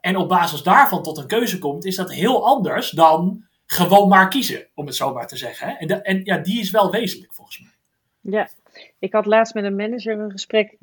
en 0.00 0.16
op 0.16 0.28
basis 0.28 0.62
daarvan 0.62 1.02
tot 1.02 1.18
een 1.18 1.26
keuze 1.26 1.58
komt, 1.58 1.84
is 1.84 1.96
dat 1.96 2.12
heel 2.12 2.46
anders 2.46 2.90
dan 2.90 3.46
gewoon 3.72 4.08
maar 4.08 4.28
kiezen, 4.28 4.66
om 4.74 4.86
het 4.86 4.94
zo 4.94 5.12
maar 5.12 5.26
te 5.26 5.36
zeggen. 5.36 5.68
Hè? 5.68 5.72
En, 5.74 6.04
en 6.04 6.24
ja, 6.24 6.38
die 6.38 6.60
is 6.60 6.70
wel 6.70 6.90
wezenlijk 6.90 7.34
volgens 7.34 7.60
mij. 7.60 7.70
Ja, 8.20 8.48
ik 8.98 9.12
had 9.12 9.26
laatst 9.26 9.54
met 9.54 9.64
een 9.64 9.76
manager 9.76 10.18
een 10.18 10.30
gesprek 10.30 10.76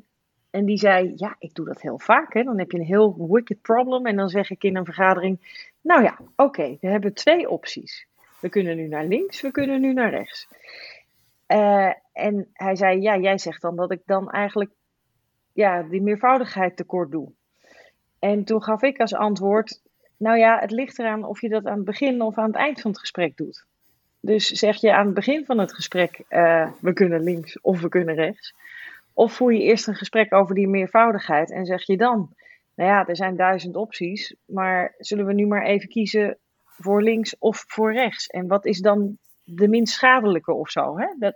en 0.50 0.65
die 0.65 0.77
zei, 0.77 1.13
ja, 1.15 1.36
ik 1.39 1.53
doe 1.53 1.65
dat 1.65 1.81
heel 1.81 2.00
vaak. 2.00 2.34
Hè? 2.34 2.43
Dan 2.43 2.58
heb 2.58 2.72
je 2.72 2.77
een 2.77 2.86
heel 2.86 3.27
wicked 3.31 3.62
problem 3.62 4.05
en 4.05 4.15
dan 4.15 4.29
zeg 4.29 4.50
ik 4.50 4.63
in 4.63 4.75
een 4.75 4.86
vergadering, 4.86 5.63
nou 5.81 6.03
ja, 6.03 6.19
oké, 6.36 6.77
we 6.81 6.88
hebben 6.88 7.13
twee 7.13 7.50
opties. 7.50 8.08
We 8.39 8.50
kunnen 8.50 8.75
nu 8.75 8.88
naar 8.88 9.05
links, 9.05 9.41
we 9.41 9.51
kunnen 9.51 9.81
nu 9.81 9.93
naar 9.93 10.10
rechts. 10.10 10.48
Uh, 11.48 11.93
en 12.13 12.50
hij 12.53 12.75
zei, 12.75 13.01
ja, 13.01 13.17
jij 13.17 13.38
zegt 13.38 13.62
dan 13.62 13.75
dat 13.75 13.91
ik 13.91 14.01
dan 14.05 14.29
eigenlijk 14.31 14.72
ja, 15.53 15.84
die 15.84 16.01
meervoudigheid 16.01 16.75
tekort 16.75 17.12
doe. 17.12 17.31
En 18.19 18.43
toen 18.43 18.63
gaf 18.63 18.81
ik 18.81 19.00
als 19.00 19.13
antwoord, 19.13 19.81
nou 20.20 20.38
ja, 20.38 20.60
het 20.60 20.72
ligt 20.72 21.00
eraan 21.00 21.24
of 21.24 21.42
je 21.42 21.50
dat 21.50 21.66
aan 21.66 21.76
het 21.76 21.86
begin 21.86 22.22
of 22.22 22.38
aan 22.38 22.48
het 22.48 22.56
eind 22.56 22.82
van 22.82 22.92
het 22.92 23.00
gesprek 23.00 23.38
doet. 23.38 23.66
Dus 24.20 24.48
zeg 24.48 24.82
je 24.82 24.94
aan 24.94 25.06
het 25.06 25.14
begin 25.14 25.46
van 25.46 25.58
het 25.58 25.74
gesprek, 25.74 26.24
uh, 26.30 26.72
we 26.80 26.94
kunnen 26.94 27.24
links 27.24 27.62
of 27.62 27.82
we 27.82 27.90
kunnen 27.90 28.16
rechts. 28.16 28.54
Of 29.14 29.34
voer 29.34 29.54
je 29.54 29.62
eerst 29.62 29.88
een 29.88 29.96
gesprek 29.96 30.34
over 30.34 30.56
die 30.56 30.68
meervoudigheid 30.68 31.52
en 31.52 31.66
zeg 31.66 31.86
je 31.86 31.98
dan, 31.98 32.34
nou 32.76 32.90
ja, 32.90 33.08
er 33.08 33.16
zijn 33.16 33.36
duizend 33.36 33.76
opties, 33.76 34.36
maar 34.46 34.94
zullen 34.98 35.26
we 35.26 35.34
nu 35.34 35.48
maar 35.48 35.66
even 35.66 35.90
kiezen 35.90 36.38
voor 36.64 37.04
links 37.04 37.38
of 37.38 37.64
voor 37.68 37.94
rechts? 37.94 38.28
En 38.28 38.48
wat 38.48 38.66
is 38.66 38.80
dan 38.80 39.18
de 39.44 39.68
minst 39.68 39.94
schadelijke 39.94 40.54
of 40.54 40.70
zo? 40.70 40.98
Hè? 40.98 41.08
Dat, 41.20 41.36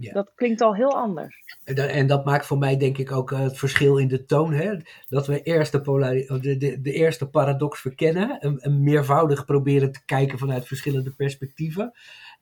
Ja. 0.00 0.12
Dat 0.12 0.32
klinkt 0.34 0.60
al 0.60 0.74
heel 0.74 0.96
anders. 0.96 1.42
En 1.64 2.06
dat, 2.06 2.24
maakt 2.24 2.46
voor 2.46 2.58
mij 2.58 2.76
denk 2.76 2.98
ik 2.98 3.12
ook 3.12 3.32
eh, 3.32 3.38
het 3.38 3.58
verschil 3.58 3.96
in 3.96 4.08
de 4.08 4.24
toon. 4.24 4.52
Hè? 4.52 4.76
Dat 5.08 5.26
we 5.26 5.42
eerst 5.42 5.72
de, 5.72 6.26
of 6.28 6.38
de, 6.38 6.56
de, 6.56 6.80
de 6.80 6.92
eerste 6.92 7.28
paradox 7.28 7.80
verkennen. 7.80 8.40
En, 8.40 8.58
en 8.58 8.82
meervoudig 8.82 9.44
proberen 9.44 9.92
te 9.92 10.04
kijken 10.04 10.38
vanuit 10.38 10.66
verschillende 10.66 11.10
perspectieven. 11.10 11.92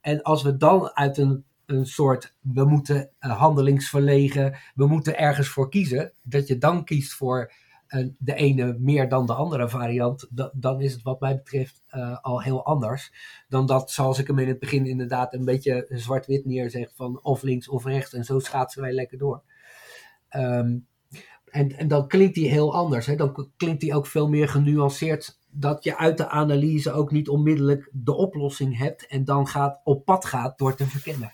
En 0.01 0.23
als 0.23 0.43
we 0.43 0.57
dan 0.57 0.91
uit 0.95 1.19
een, 1.19 1.45
een 1.67 1.87
soort, 1.87 2.35
we 2.41 2.65
moeten 2.65 3.11
eh, 3.19 3.39
handelingsverlegen, 3.39 4.59
we 4.75 4.87
moeten 4.87 5.19
ergens 5.19 5.49
voor 5.49 5.71
kiezen. 5.71 6.13
Dat 6.23 6.47
je 6.47 6.59
dan 6.59 6.85
kiest 6.85 7.13
voor 7.13 7.53
de 8.19 8.35
ene 8.35 8.77
meer 8.79 9.09
dan 9.09 9.27
de 9.27 9.35
andere 9.35 9.69
variant. 9.69 10.27
da- 10.31 10.53
dan 10.55 10.81
is 10.81 10.93
het 10.93 11.03
wat 11.03 11.21
mij 11.21 11.37
betreft 11.37 11.83
eh, 11.89 12.19
al 12.23 12.43
heel 12.43 12.65
anders. 12.65 13.13
Dan 13.49 13.67
dat, 13.67 13.91
zoals 13.91 14.19
ik 14.19 14.27
hem 14.27 14.39
in 14.39 14.49
het 14.49 14.59
begin 14.59 14.87
inderdaad 14.87 15.35
een 15.35 15.45
beetje 15.45 15.87
zwart-wit 15.89 16.45
neerzeg. 16.45 16.91
Van 16.95 17.23
of 17.23 17.43
links 17.43 17.69
of 17.69 17.85
rechts. 17.85 18.15
En 18.15 18.25
zo 18.25 18.39
schaatsen 18.39 18.83
wij 18.83 18.93
lekker 18.93 19.19
door. 19.19 19.43
Ehm, 20.29 20.77
en, 21.45 21.77
en 21.77 21.89
dan 21.89 22.09
klinkt 22.09 22.35
die 22.35 22.49
heel 22.49 22.75
anders. 22.75 23.07
Hè? 23.07 23.17
Dan 23.17 23.49
klinkt 23.57 23.81
die 23.81 23.95
ook 23.95 24.07
veel 24.07 24.29
meer 24.29 24.49
genuanceerd. 24.49 25.39
Dat 25.51 25.85
je 25.85 25.97
uit 25.97 26.17
de 26.17 26.29
analyse 26.29 26.93
ook 26.93 27.11
niet 27.11 27.29
onmiddellijk 27.29 27.91
de 27.93 28.15
oplossing 28.17 28.79
hebt. 28.79 29.07
En 29.07 29.25
dan 29.25 29.47
gaat, 29.47 29.81
op 29.85 30.05
pad 30.05 30.25
gaat 30.25 30.59
door 30.59 30.75
te 30.75 30.87
verkennen. 30.87 31.33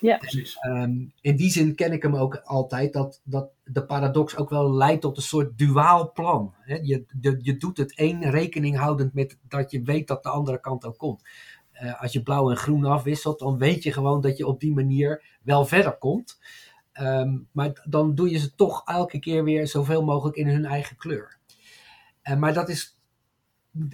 Precies. 0.00 0.56
Ehm, 0.58 1.04
in 1.20 1.36
die 1.36 1.50
zin 1.50 1.74
ken 1.74 1.92
ik 1.92 2.02
hem 2.02 2.16
ook 2.16 2.36
altijd. 2.36 2.92
Dat, 2.92 3.20
dat 3.24 3.50
de 3.64 3.84
paradox 3.84 4.36
ook 4.36 4.50
wel 4.50 4.72
leidt 4.72 5.02
tot 5.02 5.16
een 5.16 5.22
soort 5.22 5.58
duaal 5.58 6.12
plan. 6.12 6.54
Hè? 6.60 6.78
Je, 6.82 7.04
je 7.42 7.56
doet 7.56 7.78
het 7.78 7.96
één 7.96 8.30
rekening 8.30 8.76
houdend 8.76 9.14
met 9.14 9.38
dat 9.48 9.70
je 9.70 9.82
weet 9.82 10.08
dat 10.08 10.22
de 10.22 10.28
andere 10.28 10.60
kant 10.60 10.84
ook 10.84 10.98
komt. 10.98 11.22
Eh, 11.72 12.02
als 12.02 12.12
je 12.12 12.22
blauw 12.22 12.50
en 12.50 12.56
groen 12.56 12.84
afwisselt, 12.84 13.38
dan 13.38 13.58
weet 13.58 13.82
je 13.82 13.92
gewoon 13.92 14.20
dat 14.20 14.36
je 14.36 14.46
op 14.46 14.60
die 14.60 14.74
manier 14.74 15.38
wel 15.42 15.64
verder 15.66 15.98
komt. 15.98 16.38
Ehm, 16.92 17.38
maar 17.52 17.84
dan 17.84 18.14
doe 18.14 18.30
je 18.30 18.38
ze 18.38 18.54
toch 18.54 18.82
elke 18.84 19.18
keer 19.18 19.44
weer 19.44 19.66
zoveel 19.66 20.04
mogelijk 20.04 20.36
in 20.36 20.48
hun 20.48 20.64
eigen 20.64 20.96
kleur. 20.96 21.38
Eh, 22.22 22.36
maar 22.36 22.54
dat 22.54 22.68
is, 22.68 22.97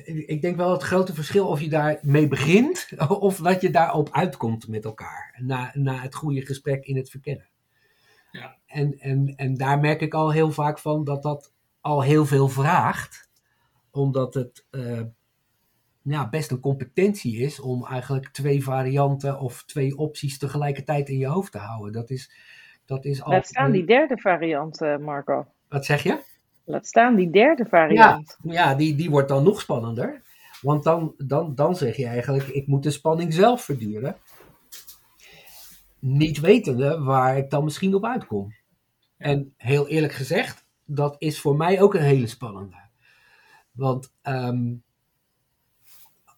ik 0.05 0.43
denk 0.43 0.57
wel 0.57 0.73
het 0.73 0.83
grote 0.83 1.14
verschil 1.14 1.49
of 1.49 1.61
je 1.61 1.69
daarmee 1.69 2.29
begint 2.29 2.88
of 3.09 3.37
dat 3.37 3.61
je 3.61 3.71
daarop 3.71 4.09
uitkomt 4.12 4.69
met 4.69 4.85
elkaar. 4.85 5.38
Na, 5.43 5.71
na 5.75 5.95
het 5.95 6.14
goede 6.14 6.47
gesprek 6.47 6.85
in 6.85 6.97
het 6.97 7.11
verkennen. 7.11 7.49
Ja. 8.31 8.57
En, 8.67 8.99
en, 8.99 9.35
en 9.37 9.55
daar 9.55 9.81
merk 9.81 10.00
ik 10.00 10.14
al 10.14 10.33
heel 10.33 10.50
vaak 10.50 10.79
van 10.79 11.05
dat 11.05 11.23
dat 11.23 11.53
al 11.81 12.03
heel 12.03 12.26
veel 12.26 12.49
vraagt. 12.49 13.31
Omdat 13.91 14.35
het 14.35 14.67
eh, 14.71 15.00
ja, 16.03 16.29
best 16.29 16.50
een 16.50 16.61
competentie 16.61 17.37
is 17.37 17.61
om 17.61 17.87
eigenlijk 17.87 18.29
twee 18.29 18.64
varianten 18.64 19.38
of 19.38 19.64
twee 19.64 19.97
opties 19.97 20.38
tegelijkertijd 20.38 21.09
in 21.09 21.19
je 21.19 21.26
hoofd 21.26 21.53
te 21.53 21.59
houden. 21.59 21.93
Dat 21.93 22.11
is, 22.11 22.31
dat 22.85 23.05
is 23.05 23.23
al. 23.23 23.33
Laat 23.33 23.47
staan 23.47 23.71
die 23.71 23.87
derde 23.87 24.19
variant, 24.19 24.81
eh, 24.81 24.97
Marco. 24.97 25.47
Wat 25.69 25.85
zeg 25.85 26.03
je? 26.03 26.34
Laat 26.64 26.87
staan 26.87 27.14
die 27.14 27.30
derde 27.30 27.64
variant. 27.64 28.38
Ja, 28.42 28.75
die, 28.75 28.94
die 28.94 29.11
wordt 29.11 29.28
dan 29.28 29.44
nog 29.44 29.61
spannender. 29.61 30.23
Want 30.61 30.85
dan, 30.85 31.14
dan, 31.16 31.54
dan 31.54 31.76
zeg 31.76 31.97
je 31.97 32.06
eigenlijk, 32.06 32.49
ik 32.49 32.66
moet 32.66 32.83
de 32.83 32.90
spanning 32.90 33.35
zelf 33.35 33.64
verduren. 33.64 34.16
Niet 35.99 36.40
wetende 36.40 37.00
waar 37.00 37.37
ik 37.37 37.50
dan 37.50 37.64
misschien 37.64 37.94
op 37.94 38.04
uitkom. 38.04 38.54
En 39.16 39.54
heel 39.56 39.88
eerlijk 39.88 40.12
gezegd, 40.12 40.66
dat 40.85 41.16
is 41.18 41.40
voor 41.40 41.56
mij 41.56 41.80
ook 41.80 41.94
een 41.94 42.02
hele 42.02 42.26
spannende. 42.26 42.76
Want 43.73 44.12
ehm, 44.23 44.75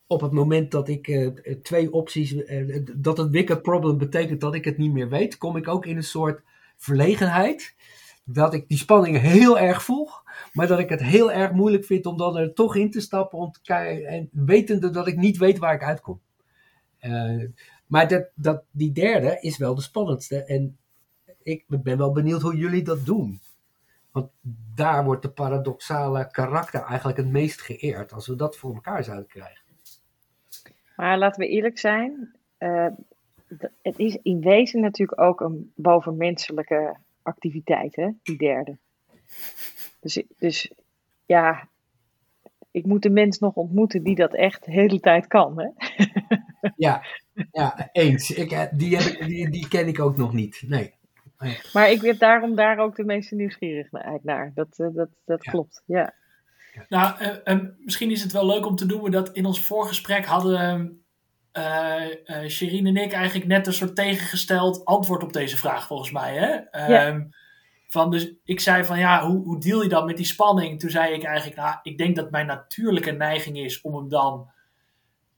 op 0.06 0.20
het 0.20 0.32
moment 0.32 0.70
dat 0.70 0.88
ik 0.88 1.08
eh, 1.08 1.54
twee 1.62 1.92
opties, 1.92 2.44
eh, 2.44 2.80
dat 2.94 3.18
het 3.18 3.30
wicked 3.30 3.62
problem 3.62 3.98
betekent 3.98 4.40
dat 4.40 4.54
ik 4.54 4.64
het 4.64 4.78
niet 4.78 4.92
meer 4.92 5.08
weet, 5.08 5.38
kom 5.38 5.56
ik 5.56 5.68
ook 5.68 5.86
in 5.86 5.96
een 5.96 6.02
soort 6.02 6.42
verlegenheid. 6.76 7.74
Dat 8.24 8.54
ik 8.54 8.68
die 8.68 8.78
spanning 8.78 9.20
heel 9.20 9.58
erg 9.58 9.82
voel, 9.82 10.08
maar 10.56 10.66
dat 10.66 10.78
ik 10.78 10.88
het 10.88 11.02
heel 11.02 11.32
erg 11.32 11.52
moeilijk 11.52 11.84
vind 11.84 12.06
om 12.06 12.16
dan 12.16 12.36
er 12.36 12.54
toch 12.54 12.76
in 12.76 12.90
te 12.90 13.00
stappen 13.00 13.38
te 13.62 13.72
en 14.06 14.28
wetende 14.32 14.90
dat 14.90 15.06
ik 15.06 15.16
niet 15.16 15.36
weet 15.36 15.58
waar 15.58 15.74
ik 15.74 15.82
uitkom. 15.82 16.20
Eh, 16.98 17.44
maar 17.86 18.08
dat, 18.08 18.28
dat, 18.34 18.62
die 18.70 18.92
derde 18.92 19.38
is 19.40 19.56
wel 19.56 19.74
de 19.74 19.82
spannendste 19.82 20.44
en 20.44 20.76
ik 21.42 21.64
ben 21.66 21.98
wel 21.98 22.12
benieuwd 22.12 22.42
hoe 22.42 22.56
jullie 22.56 22.82
dat 22.82 23.06
doen. 23.06 23.40
Want 24.10 24.30
daar 24.74 25.04
wordt 25.04 25.22
de 25.22 25.30
paradoxale 25.30 26.30
karakter 26.30 26.82
eigenlijk 26.82 27.18
het 27.18 27.30
meest 27.30 27.60
geëerd 27.60 28.12
als 28.12 28.26
we 28.26 28.36
dat 28.36 28.56
voor 28.56 28.74
elkaar 28.74 29.04
zouden 29.04 29.26
krijgen. 29.26 29.64
Maar 30.96 31.18
laten 31.18 31.40
we 31.40 31.48
eerlijk 31.48 31.78
zijn. 31.78 32.34
eh, 32.58 32.86
het 33.82 33.98
is 33.98 34.18
in 34.22 34.40
wezen 34.40 34.80
natuurlijk 34.80 35.20
ook 35.20 35.40
een 35.40 35.72
bovenmenselijke 35.74 36.96
activiteit, 37.22 37.96
hè? 37.96 38.10
die 38.22 38.38
derde. 38.38 38.78
Dus, 40.06 40.22
dus 40.38 40.70
ja, 41.26 41.68
ik 42.70 42.86
moet 42.86 43.02
de 43.02 43.10
mens 43.10 43.38
nog 43.38 43.54
ontmoeten 43.54 44.02
die 44.02 44.14
dat 44.14 44.34
echt 44.34 44.64
de 44.64 44.70
hele 44.70 45.00
tijd 45.00 45.26
kan. 45.26 45.60
Hè? 45.60 45.68
Ja, 46.76 47.04
ja 47.52 47.88
eens. 47.92 48.30
Ik, 48.30 48.50
eh, 48.50 48.62
die, 48.70 48.96
heb 48.96 49.06
ik, 49.06 49.26
die, 49.26 49.50
die 49.50 49.68
ken 49.68 49.88
ik 49.88 50.00
ook 50.00 50.16
nog 50.16 50.32
niet. 50.32 50.62
Nee. 50.66 50.94
nee. 51.38 51.58
Maar 51.72 51.90
ik 51.90 52.00
heb 52.02 52.18
daarom 52.18 52.54
daar 52.54 52.78
ook 52.78 52.96
de 52.96 53.04
meeste 53.04 53.34
nieuwsgierigheid 53.34 54.24
naar. 54.24 54.52
Dat, 54.54 54.68
eh, 54.78 54.86
dat, 54.92 55.08
dat 55.24 55.44
Ja. 55.44 55.50
klopt, 55.50 55.82
ja. 55.86 56.14
Nou, 56.88 57.20
eh, 57.44 57.58
misschien 57.78 58.10
is 58.10 58.22
het 58.22 58.32
wel 58.32 58.46
leuk 58.46 58.66
om 58.66 58.76
te 58.76 58.86
noemen 58.86 59.10
dat 59.10 59.32
in 59.32 59.46
ons 59.46 59.60
voorgesprek 59.60 60.24
hadden 60.24 61.04
eh 61.52 62.04
eh 62.24 62.48
Sherine 62.48 62.88
en 62.88 62.96
ik 62.96 63.12
eigenlijk 63.12 63.46
net 63.46 63.66
een 63.66 63.72
soort 63.72 63.96
tegengesteld 63.96 64.84
antwoord 64.84 65.22
op 65.22 65.32
deze 65.32 65.56
vraag, 65.56 65.86
volgens 65.86 66.10
mij. 66.10 66.36
Hè? 66.36 66.54
Ehm, 66.54 67.22
van 67.88 68.10
dus 68.10 68.32
ik 68.44 68.60
zei 68.60 68.84
van 68.84 68.98
ja, 68.98 69.26
hoe, 69.26 69.44
hoe 69.44 69.60
deal 69.60 69.82
je 69.82 69.88
dan 69.88 70.06
met 70.06 70.16
die 70.16 70.26
spanning? 70.26 70.80
Toen 70.80 70.90
zei 70.90 71.14
ik 71.14 71.24
eigenlijk, 71.24 71.56
nou, 71.56 71.76
ik 71.82 71.98
denk 71.98 72.16
dat 72.16 72.30
mijn 72.30 72.46
natuurlijke 72.46 73.10
neiging 73.10 73.58
is 73.58 73.80
om 73.80 73.94
hem 73.94 74.08
dan 74.08 74.50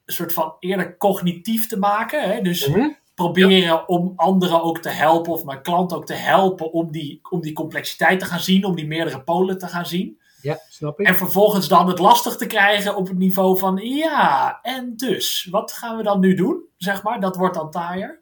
een 0.05 0.15
soort 0.15 0.33
van 0.33 0.57
eerder 0.59 0.97
cognitief 0.97 1.67
te 1.67 1.79
maken. 1.79 2.23
Hè? 2.23 2.41
Dus 2.41 2.69
Mhm. 2.69 2.89
proberen 3.15 3.89
om 3.89 4.13
anderen 4.17 4.63
ook 4.63 4.79
te 4.79 4.89
helpen, 4.89 5.33
of 5.33 5.45
mijn 5.45 5.63
klant 5.63 5.93
ook 5.93 6.07
te 6.07 6.15
helpen 6.15 6.73
om 6.73 6.93
die, 6.93 7.21
om 7.31 7.41
die 7.41 7.53
complexiteit 7.53 8.21
te 8.21 8.27
gaan 8.27 8.41
zien, 8.41 8.65
om 8.65 8.75
die 8.75 8.87
meerdere 8.87 9.23
polen 9.23 9.59
te 9.59 9.67
gaan 9.67 9.87
zien. 9.87 10.19
Ja, 10.43 10.59
snap 10.69 11.01
ik. 11.01 11.07
En 11.07 11.17
vervolgens 11.17 11.69
dan 11.69 11.89
het 11.89 11.99
lastig 11.99 12.37
te 12.37 12.47
krijgen 12.47 12.97
op 12.97 13.09
het 13.09 13.19
niveau 13.19 13.59
van, 13.59 13.77
ja, 13.77 14.59
en 14.63 14.97
dus, 14.97 15.49
wat 15.51 15.73
gaan 15.73 15.97
we 15.97 16.03
dan 16.03 16.21
nu 16.21 16.35
doen? 16.35 16.63
Zeg 16.77 17.03
maar, 17.03 17.21
dat 17.21 17.37
wordt 17.37 17.55
dan 17.55 17.71
taaier. 17.71 18.21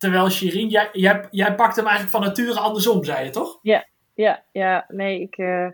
Terwijl 0.00 0.30
Shirin, 0.30 0.68
jij, 0.68 0.88
jij, 0.92 1.28
jij 1.30 1.54
pakt 1.54 1.76
hem 1.76 1.86
eigenlijk 1.86 2.16
van 2.16 2.26
nature 2.26 2.60
andersom, 2.60 3.04
zei 3.04 3.24
je 3.24 3.30
toch? 3.30 3.58
Ja, 4.14 4.44
ja, 4.52 4.84
nee, 4.88 5.20
ik, 5.20 5.36
eh, 5.36 5.68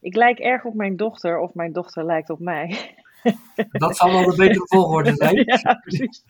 ik 0.00 0.16
lijk 0.16 0.38
erg 0.38 0.64
op 0.64 0.74
mijn 0.74 0.96
dochter, 0.96 1.38
of 1.38 1.54
mijn 1.54 1.72
dochter 1.72 2.04
lijkt 2.04 2.30
op 2.30 2.38
mij. 2.38 2.94
Dat 3.72 3.96
zal 3.96 4.10
wel 4.10 4.20
een 4.20 4.36
betere 4.36 4.66
volgorde 4.66 5.14
zijn. 5.14 5.42
ja, 5.62 5.74
precies. 5.74 6.24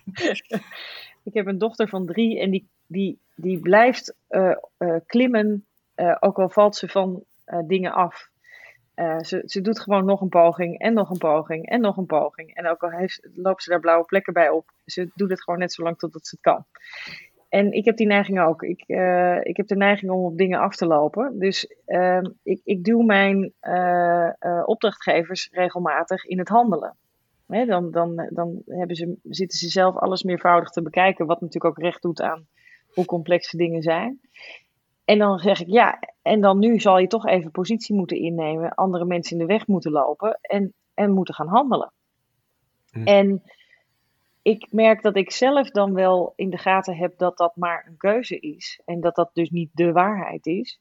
ik 1.29 1.35
heb 1.35 1.47
een 1.47 1.59
dochter 1.59 1.89
van 1.89 2.07
drie 2.07 2.41
en 2.41 2.51
die, 2.51 2.69
die, 2.87 3.19
die 3.35 3.59
blijft 3.59 4.15
eh, 4.29 4.51
eh, 4.77 4.97
klimmen, 5.07 5.67
eh, 5.95 6.17
ook 6.21 6.39
al 6.39 6.49
valt 6.49 6.77
ze 6.77 6.89
van 6.89 7.25
eh, 7.45 7.59
dingen 7.65 7.93
af. 7.93 8.31
Eh, 9.01 9.19
ze, 9.21 9.43
ze 9.47 9.61
doet 9.61 9.81
gewoon 9.81 10.05
nog 10.05 10.21
een 10.21 10.29
poging 10.29 10.79
en 10.79 10.93
nog 10.93 11.11
een 11.11 11.19
poging 11.19 11.67
en 11.67 11.81
nog 11.81 11.97
een 11.97 12.07
poging. 12.07 12.55
En 12.55 12.69
ook 12.69 12.83
al 12.83 12.91
heeft, 12.91 13.29
loopt 13.35 13.63
ze 13.63 13.71
daar 13.71 13.81
blauwe 13.81 14.05
plekken 14.05 14.33
bij 14.33 14.49
op, 14.49 14.71
ze 14.85 15.11
doet 15.15 15.31
het 15.31 15.43
gewoon 15.43 15.59
net 15.59 15.73
zo 15.73 15.83
lang 15.83 15.99
totdat 15.99 16.27
ze 16.27 16.37
het 16.41 16.45
kan. 16.45 16.65
En 17.51 17.73
ik 17.73 17.85
heb 17.85 17.97
die 17.97 18.07
neiging 18.07 18.41
ook. 18.41 18.63
Ik, 18.63 18.85
eh, 18.87 19.39
ik 19.43 19.57
heb 19.57 19.67
de 19.67 19.77
neiging 19.77 20.11
om 20.11 20.25
op 20.25 20.37
dingen 20.37 20.61
af 20.61 20.77
te 20.77 20.87
lopen. 20.87 21.39
Dus 21.39 21.75
ehm, 21.85 22.25
ik, 22.43 22.61
ik 22.65 22.85
duw 22.85 23.01
mijn 23.01 23.53
eh, 23.61 24.27
eh, 24.27 24.63
opdrachtgevers 24.65 25.49
regelmatig 25.53 26.25
in 26.25 26.39
het 26.39 26.49
handelen. 26.49 26.97
Hè, 27.47 27.65
dan 27.65 27.91
dan, 27.91 28.29
dan 28.31 28.63
hebben 28.67 28.97
ze, 28.97 29.17
zitten 29.23 29.59
ze 29.59 29.69
zelf 29.69 29.97
alles 29.97 30.23
meervoudig 30.23 30.71
te 30.71 30.83
bekijken, 30.83 31.27
wat 31.27 31.41
natuurlijk 31.41 31.79
ook 31.79 31.85
recht 31.85 32.03
doet 32.03 32.23
aan 32.23 32.47
hoe 32.89 33.05
complexe 33.05 33.57
dingen 33.57 33.83
zijn. 33.83 34.21
En 35.05 35.19
dan 35.19 35.39
zeg 35.39 35.61
ik 35.61 35.69
ja, 35.69 35.99
en 36.23 36.41
dan 36.41 36.59
nu 36.59 36.81
zal 36.81 36.99
je 36.99 37.07
toch 37.07 37.27
even 37.27 37.51
positie 37.51 37.97
moeten 37.97 38.17
innemen, 38.17 38.75
andere 38.75 39.05
mensen 39.05 39.33
in 39.33 39.47
de 39.47 39.53
weg 39.53 39.67
moeten 39.67 39.91
lopen 39.91 40.39
en, 40.43 40.73
en 40.95 41.11
moeten 41.11 41.35
gaan 41.35 41.49
handelen. 41.49 41.93
Hm. 42.91 43.05
En 43.05 43.43
ik 44.43 44.73
merk 44.73 45.03
dat 45.03 45.17
ik 45.17 45.31
zelf 45.31 45.71
dan 45.71 45.95
wel 45.95 46.33
in 46.37 46.51
de 46.51 46.59
gaten 46.59 46.97
heb 46.97 47.19
dat 47.19 47.37
dat 47.37 47.57
maar 47.57 47.87
een 47.89 47.97
keuze 47.97 48.39
is 48.39 48.81
en 48.85 49.01
dat 49.01 49.15
dat 49.15 49.31
dus 49.33 49.51
niet 49.51 49.71
de 49.73 49.93
waarheid 49.93 50.47
is. 50.47 50.81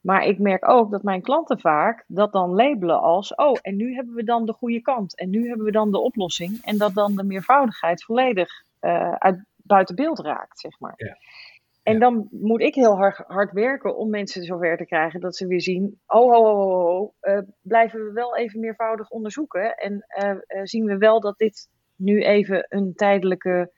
Maar 0.00 0.24
ik 0.24 0.38
merk 0.38 0.68
ook 0.68 0.90
dat 0.90 1.02
mijn 1.02 1.22
klanten 1.22 1.60
vaak 1.60 2.04
dat 2.06 2.32
dan 2.32 2.50
labelen 2.54 3.00
als: 3.00 3.34
oh, 3.34 3.58
en 3.62 3.76
nu 3.76 3.94
hebben 3.94 4.14
we 4.14 4.24
dan 4.24 4.46
de 4.46 4.52
goede 4.52 4.80
kant 4.80 5.16
en 5.18 5.30
nu 5.30 5.48
hebben 5.48 5.66
we 5.66 5.72
dan 5.72 5.90
de 5.90 5.98
oplossing. 6.00 6.58
En 6.62 6.78
dat 6.78 6.94
dan 6.94 7.16
de 7.16 7.24
meervoudigheid 7.24 8.04
volledig 8.04 8.50
eh, 8.80 9.12
uit, 9.12 9.44
buiten 9.56 9.94
beeld 9.94 10.18
raakt, 10.18 10.60
zeg 10.60 10.80
maar. 10.80 10.92
Ja. 10.96 11.16
En 11.82 11.92
Ja. 11.92 11.98
dan 11.98 12.28
moet 12.30 12.60
ik 12.60 12.74
heel 12.74 12.96
hard, 12.96 13.16
hard 13.26 13.52
werken 13.52 13.96
om 13.96 14.10
mensen 14.10 14.42
zover 14.44 14.76
te 14.76 14.86
krijgen 14.86 15.20
dat 15.20 15.36
ze 15.36 15.46
weer 15.46 15.60
zien: 15.60 16.00
oh, 16.06 16.34
oh, 16.34 16.46
oh, 16.46 16.58
oh, 16.58 17.00
oh, 17.00 17.12
eh, 17.20 17.38
blijven 17.62 18.04
we 18.04 18.12
wel 18.12 18.36
even 18.36 18.60
meervoudig 18.60 19.10
onderzoeken. 19.10 19.76
En 19.76 20.04
eh, 20.06 20.60
zien 20.62 20.84
we 20.84 20.98
wel 20.98 21.20
dat 21.20 21.38
dit 21.38 21.68
nu 21.96 22.22
even 22.22 22.66
een 22.68 22.94
tijdelijke 22.94 23.72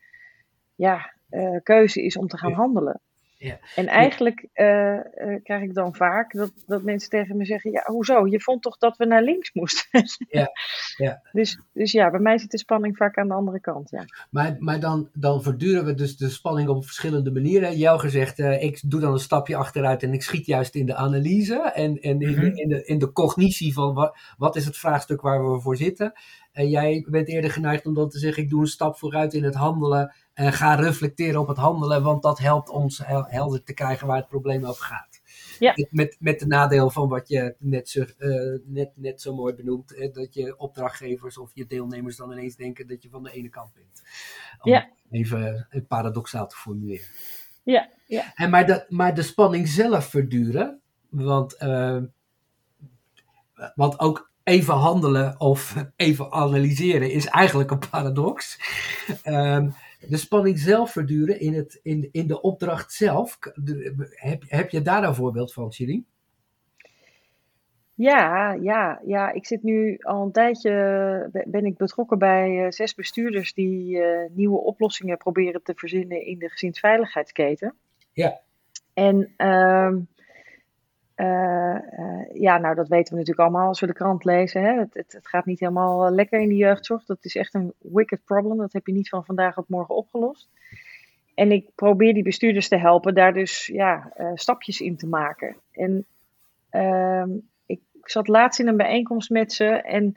ja, 0.75 1.13
eh, 1.29 1.57
keuze 1.63 2.01
is 2.01 2.17
om 2.17 2.27
te 2.27 2.37
gaan 2.37 2.53
handelen. 2.53 3.01
Ja. 3.39 3.59
En 3.75 3.87
eigenlijk 3.87 4.47
eh, 4.53 4.95
eh, 4.95 5.43
krijg 5.43 5.61
ik 5.63 5.73
dan 5.73 5.95
vaak 5.95 6.33
dat, 6.33 6.51
dat 6.65 6.83
mensen 6.83 7.09
tegen 7.09 7.37
me 7.37 7.45
zeggen: 7.45 7.71
Ja, 7.71 7.83
hoezo? 7.85 8.27
Je 8.27 8.39
vond 8.39 8.61
toch 8.61 8.77
dat 8.77 8.97
we 8.97 9.05
naar 9.05 9.23
links 9.23 9.53
moesten? 9.53 9.85
Ja, 10.29 10.51
ja. 10.97 11.21
Dus, 11.31 11.59
dus 11.73 11.91
ja, 11.91 12.09
bij 12.09 12.19
mij 12.19 12.37
zit 12.37 12.51
de 12.51 12.57
spanning 12.57 12.97
vaak 12.97 13.17
aan 13.17 13.27
de 13.27 13.33
andere 13.33 13.59
kant. 13.59 13.89
Ja, 13.89 14.05
Maar, 14.29 14.55
maar 14.59 14.79
dan, 14.79 15.09
dan 15.13 15.41
verduren 15.41 15.85
we 15.85 15.93
dus 15.93 16.17
de 16.17 16.29
spanning 16.29 16.69
op 16.69 16.85
verschillende 16.85 17.31
manieren. 17.31 17.77
Jou 17.77 17.99
gezegd, 17.99 18.39
eh, 18.39 18.63
ik 18.63 18.79
doe 18.85 18.99
dan 18.99 19.13
een 19.13 19.19
stapje 19.19 19.55
achteruit 19.55 20.03
en 20.03 20.13
ik 20.13 20.21
schiet 20.21 20.45
juist 20.45 20.75
in 20.75 20.85
de 20.85 20.95
analyse 20.95 21.71
en, 21.73 21.99
en 21.99 22.09
in, 22.11 22.17
de, 22.19 22.25
Mhm. 22.31 22.45
in, 22.45 22.69
de, 22.69 22.85
in 22.85 22.99
de 22.99 23.11
cognitie 23.11 23.73
van 23.73 23.93
wat, 23.93 24.17
wat 24.37 24.55
is 24.55 24.65
het 24.65 24.77
vraagstuk 24.77 25.21
waar 25.21 25.51
we 25.51 25.59
voor 25.61 25.75
zitten. 25.77 26.13
En 26.51 26.69
jij 26.69 27.05
bent 27.09 27.27
eerder 27.27 27.51
geneigd 27.51 27.85
om 27.85 27.93
dan 27.93 28.09
te 28.09 28.19
zeggen, 28.19 28.43
ik 28.43 28.49
doe 28.49 28.61
een 28.61 28.67
stap 28.67 28.97
vooruit 28.97 29.33
in 29.33 29.43
het 29.43 29.55
handelen 29.55 30.15
ga 30.37 30.75
reflecteren 30.75 31.39
op 31.39 31.47
het 31.47 31.57
handelen, 31.57 32.03
want 32.03 32.23
dat 32.23 32.39
helpt 32.39 32.69
ons 32.69 32.97
hel- 33.05 33.27
helder 33.27 33.63
te 33.63 33.73
krijgen 33.73 34.07
waar 34.07 34.17
het 34.17 34.27
probleem 34.27 34.65
over 34.65 34.83
gaat. 34.85 35.21
Ja. 35.59 35.73
Met, 35.89 36.15
met, 36.19 36.39
de 36.39 36.47
nadeel 36.47 36.89
van 36.89 37.09
wat 37.09 37.27
je 37.27 37.55
net 37.59 37.89
zo, 37.89 38.01
eh, 38.17 38.59
net, 38.65 38.91
net 38.95 39.21
zo 39.21 39.35
mooi 39.35 39.53
benoemt, 39.53 39.95
eh, 39.95 40.13
dat 40.13 40.33
je 40.33 40.57
opdrachtgevers 40.57 41.37
of 41.37 41.51
je 41.53 41.65
deelnemers 41.65 42.15
dan 42.17 42.31
ineens 42.31 42.55
denken 42.55 42.87
dat 42.87 43.03
je 43.03 43.09
van 43.09 43.23
de 43.23 43.31
ene 43.31 43.49
kant 43.49 43.73
bent. 43.73 44.03
Om 44.61 44.71
Ja. 44.71 44.89
Even 45.11 45.67
paradoxaal 45.87 46.47
te 46.47 46.55
formuleren. 46.55 47.07
ja, 47.63 47.89
ja. 48.05 48.31
En 48.35 48.49
maar, 48.49 48.65
de, 48.65 48.85
maar 48.89 49.15
de 49.15 49.21
spanning 49.21 49.67
zelf 49.67 50.05
verduren, 50.05 50.81
want, 51.09 51.53
eh, 51.53 51.97
want 53.75 53.99
ook 53.99 54.31
even 54.43 54.73
handelen 54.73 55.39
of 55.39 55.75
even 55.95 56.31
analyseren 56.31 57.11
is 57.11 57.25
eigenlijk 57.25 57.71
een 57.71 57.89
paradox. 57.89 58.59
Ehm, 59.23 59.69
de 59.99 60.17
spanning 60.17 60.59
zelf 60.59 60.91
verduren 60.91 61.39
in, 61.39 61.53
het, 61.53 61.79
in, 61.83 62.09
in 62.11 62.27
de 62.27 62.41
opdracht 62.41 62.93
zelf, 62.93 63.37
heb, 64.09 64.43
heb 64.47 64.69
je 64.69 64.81
daar 64.81 65.03
een 65.03 65.15
voorbeeld 65.15 65.53
van, 65.53 65.73
Shirin? 65.73 66.05
Ja, 67.93 68.53
ja, 68.53 69.01
ja, 69.05 69.31
ik 69.31 69.45
zit 69.45 69.63
nu 69.63 69.97
al 70.01 70.23
een 70.23 70.31
tijdje, 70.31 70.71
be- 71.31 71.45
ben 71.47 71.65
ik 71.65 71.77
betrokken 71.77 72.19
bij 72.19 72.63
eh, 72.63 72.71
zes 72.71 72.95
bestuurders 72.95 73.53
die 73.53 74.01
eh, 74.01 74.29
nieuwe 74.31 74.59
oplossingen 74.59 75.17
proberen 75.17 75.63
te 75.63 75.73
verzinnen 75.75 76.25
in 76.25 76.39
de 76.39 76.49
gezinsveiligheidsketen. 76.49 77.75
Ja. 78.13 78.39
En 78.93 79.33
ehm, 79.37 79.99
eh, 81.17 81.75
eh, 81.75 82.25
ja, 82.33 82.57
nou 82.57 82.75
dat 82.75 82.87
weten 82.87 83.13
we 83.13 83.19
natuurlijk 83.19 83.47
allemaal 83.47 83.67
als 83.67 83.79
we 83.79 83.87
de 83.87 83.93
krant 83.93 84.23
lezen. 84.23 84.61
Hè? 84.61 84.79
Het, 84.79 84.93
het, 84.93 85.11
het 85.11 85.27
gaat 85.27 85.45
niet 85.45 85.59
helemaal 85.59 86.05
eh, 86.05 86.13
lekker 86.13 86.39
in 86.39 86.49
de 86.49 86.55
jeugdzorg. 86.55 87.05
Dat 87.05 87.25
is 87.25 87.35
echt 87.35 87.53
een 87.53 87.73
wicked 87.77 88.23
problem. 88.25 88.57
Dat 88.57 88.73
heb 88.73 88.87
je 88.87 88.93
niet 88.93 89.09
van 89.09 89.25
vandaag 89.25 89.57
op 89.57 89.69
morgen 89.69 89.95
opgelost. 89.95 90.49
En 91.33 91.51
ik 91.51 91.69
probeer 91.75 92.13
die 92.13 92.23
bestuurders 92.23 92.67
te 92.67 92.77
helpen 92.77 93.13
daar 93.13 93.33
dus 93.33 93.65
ja, 93.65 94.13
stapjes 94.33 94.81
in 94.81 94.97
te 94.97 95.07
maken. 95.07 95.55
En 95.71 96.05
ehm, 96.69 97.29
ik 97.65 97.81
zat 98.03 98.27
laatst 98.27 98.59
in 98.59 98.67
een 98.67 98.77
bijeenkomst 98.77 99.29
met 99.29 99.53
ze 99.53 99.65
en, 99.65 100.13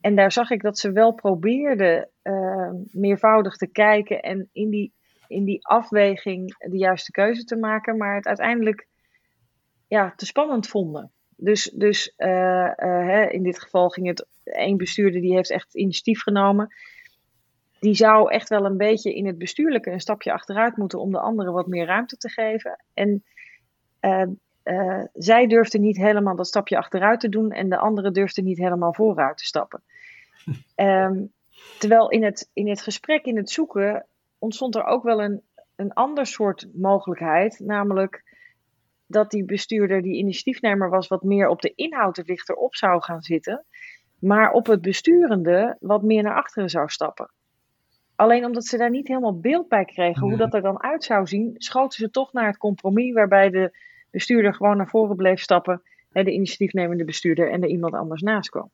en 0.00 0.14
daar 0.14 0.32
zag 0.32 0.50
ik 0.50 0.62
dat 0.62 0.78
ze 0.78 0.92
wel 0.92 1.12
probeerden 1.12 2.08
ehm, 2.22 2.74
meervoudig 2.90 3.56
te 3.56 3.66
kijken 3.66 4.20
en 4.20 4.48
in 4.52 4.70
die, 4.70 4.92
in 5.28 5.44
die 5.44 5.66
afweging 5.66 6.56
de 6.58 6.78
juiste 6.78 7.10
keuze 7.10 7.44
te 7.44 7.56
maken, 7.56 7.96
maar 7.96 8.14
het 8.14 8.26
uiteindelijk 8.26 8.88
ja, 9.90 10.12
te 10.16 10.26
spannend 10.26 10.68
vonden. 10.68 11.10
Dus, 11.36 11.64
dus 11.74 12.14
eh, 12.16 12.66
eh, 12.66 13.06
hè, 13.06 13.26
in 13.26 13.42
dit 13.42 13.60
geval 13.60 13.88
ging 13.88 14.06
het 14.06 14.26
één 14.44 14.76
bestuurder 14.76 15.20
die 15.20 15.34
heeft 15.34 15.50
echt 15.50 15.74
initiatief 15.74 16.22
genomen. 16.22 16.74
Die 17.80 17.94
zou 17.94 18.32
echt 18.32 18.48
wel 18.48 18.64
een 18.64 18.76
beetje 18.76 19.14
in 19.14 19.26
het 19.26 19.38
bestuurlijke 19.38 19.90
een 19.90 20.00
stapje 20.00 20.32
achteruit 20.32 20.76
moeten 20.76 21.00
om 21.00 21.10
de 21.10 21.20
anderen 21.20 21.52
wat 21.52 21.66
meer 21.66 21.86
ruimte 21.86 22.16
te 22.16 22.28
geven. 22.28 22.84
En 22.94 23.24
eh, 24.00 25.02
zij 25.12 25.46
durfde 25.46 25.78
niet 25.78 25.96
helemaal 25.96 26.36
dat 26.36 26.46
stapje 26.46 26.78
achteruit 26.78 27.20
te 27.20 27.28
doen 27.28 27.52
en 27.52 27.68
de 27.68 27.78
andere 27.78 28.10
durfde 28.10 28.42
niet 28.42 28.58
helemaal 28.58 28.94
vooruit 28.94 29.36
te 29.36 29.44
stappen. 29.44 29.82
Ehm, 30.74 31.24
terwijl 31.78 32.10
in 32.10 32.24
het, 32.24 32.50
in 32.52 32.68
het 32.68 32.82
gesprek, 32.82 33.24
in 33.24 33.36
het 33.36 33.50
zoeken, 33.50 34.06
ontstond 34.38 34.74
er 34.74 34.84
ook 34.84 35.02
wel 35.02 35.22
een, 35.22 35.42
een 35.76 35.92
ander 35.92 36.26
soort 36.26 36.68
mogelijkheid. 36.74 37.58
Namelijk 37.58 38.29
dat 39.10 39.30
die 39.30 39.44
bestuurder, 39.44 40.02
die 40.02 40.16
initiatiefnemer 40.16 40.90
was, 40.90 41.08
wat 41.08 41.22
meer 41.22 41.48
op 41.48 41.60
de 41.60 41.72
inhoud 41.74 42.18
er 42.18 42.24
lichter 42.26 42.54
op 42.54 42.76
zou 42.76 43.02
gaan 43.02 43.22
zitten. 43.22 43.64
Maar 44.18 44.52
op 44.52 44.66
het 44.66 44.80
besturende 44.80 45.76
wat 45.80 46.02
meer 46.02 46.22
naar 46.22 46.34
achteren 46.34 46.68
zou 46.68 46.88
stappen. 46.88 47.30
Alleen 48.14 48.44
omdat 48.44 48.64
ze 48.64 48.76
daar 48.76 48.90
niet 48.90 49.08
helemaal 49.08 49.40
beeld 49.40 49.68
bij 49.68 49.84
kregen 49.84 50.22
hoe 50.22 50.36
dat 50.36 50.54
er 50.54 50.62
dan 50.62 50.82
uit 50.82 51.04
zou 51.04 51.26
zien, 51.26 51.54
schoten 51.58 51.98
ze 51.98 52.10
toch 52.10 52.32
naar 52.32 52.46
het 52.46 52.56
compromis 52.56 53.12
waarbij 53.12 53.50
de 53.50 53.78
bestuurder 54.10 54.54
gewoon 54.54 54.76
naar 54.76 54.88
voren 54.88 55.16
bleef 55.16 55.40
stappen, 55.40 55.82
de 56.12 56.32
initiatiefnemende 56.32 57.04
bestuurder 57.04 57.50
en 57.50 57.62
er 57.62 57.68
iemand 57.68 57.94
anders 57.94 58.22
naast 58.22 58.50
kwam. 58.50 58.70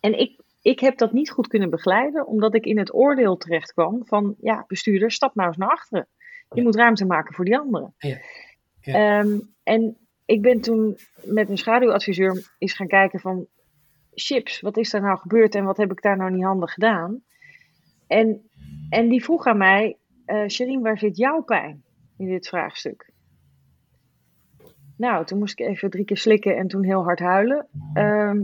En 0.00 0.18
ik, 0.18 0.40
ik 0.62 0.80
heb 0.80 0.98
dat 0.98 1.12
niet 1.12 1.30
goed 1.30 1.46
kunnen 1.46 1.70
begeleiden, 1.70 2.26
omdat 2.26 2.54
ik 2.54 2.64
in 2.64 2.78
het 2.78 2.94
oordeel 2.94 3.36
terecht 3.36 3.72
kwam 3.72 4.02
van, 4.04 4.34
ja, 4.40 4.64
bestuurder, 4.66 5.10
stap 5.10 5.34
nou 5.34 5.48
eens 5.48 5.56
naar 5.56 5.68
achteren. 5.68 6.06
Je 6.50 6.62
moet 6.62 6.76
ruimte 6.76 7.04
maken 7.04 7.34
voor 7.34 7.44
die 7.44 7.58
anderen. 7.58 7.94
Ja. 7.98 8.16
Ehm, 8.80 9.38
en 9.62 9.96
ik 10.24 10.42
ben 10.42 10.60
toen 10.60 10.98
met 11.24 11.48
een 11.48 11.58
schaduwadviseur 11.58 12.54
eens 12.58 12.74
gaan 12.74 12.86
kijken 12.86 13.20
van, 13.20 13.46
chips, 14.14 14.60
wat 14.60 14.76
is 14.76 14.92
er 14.92 15.00
nou 15.00 15.18
gebeurd 15.18 15.54
en 15.54 15.64
wat 15.64 15.76
heb 15.76 15.90
ik 15.90 16.02
daar 16.02 16.16
nou 16.16 16.30
niet 16.30 16.44
handig 16.44 16.72
gedaan? 16.72 17.22
En, 18.06 18.50
en 18.90 19.08
die 19.08 19.24
vroeg 19.24 19.46
aan 19.46 19.58
mij, 19.58 19.98
eh 20.24 20.48
Sherine, 20.48 20.82
waar 20.82 20.98
zit 20.98 21.16
jouw 21.16 21.42
pijn 21.42 21.82
in 22.16 22.26
dit 22.26 22.48
vraagstuk? 22.48 23.10
Nou, 24.96 25.24
toen 25.26 25.38
moest 25.38 25.60
ik 25.60 25.66
even 25.66 25.90
drie 25.90 26.04
keer 26.04 26.16
slikken 26.16 26.56
en 26.56 26.68
toen 26.68 26.84
heel 26.84 27.02
hard 27.02 27.18
huilen. 27.18 27.66
Ehm, 27.92 28.42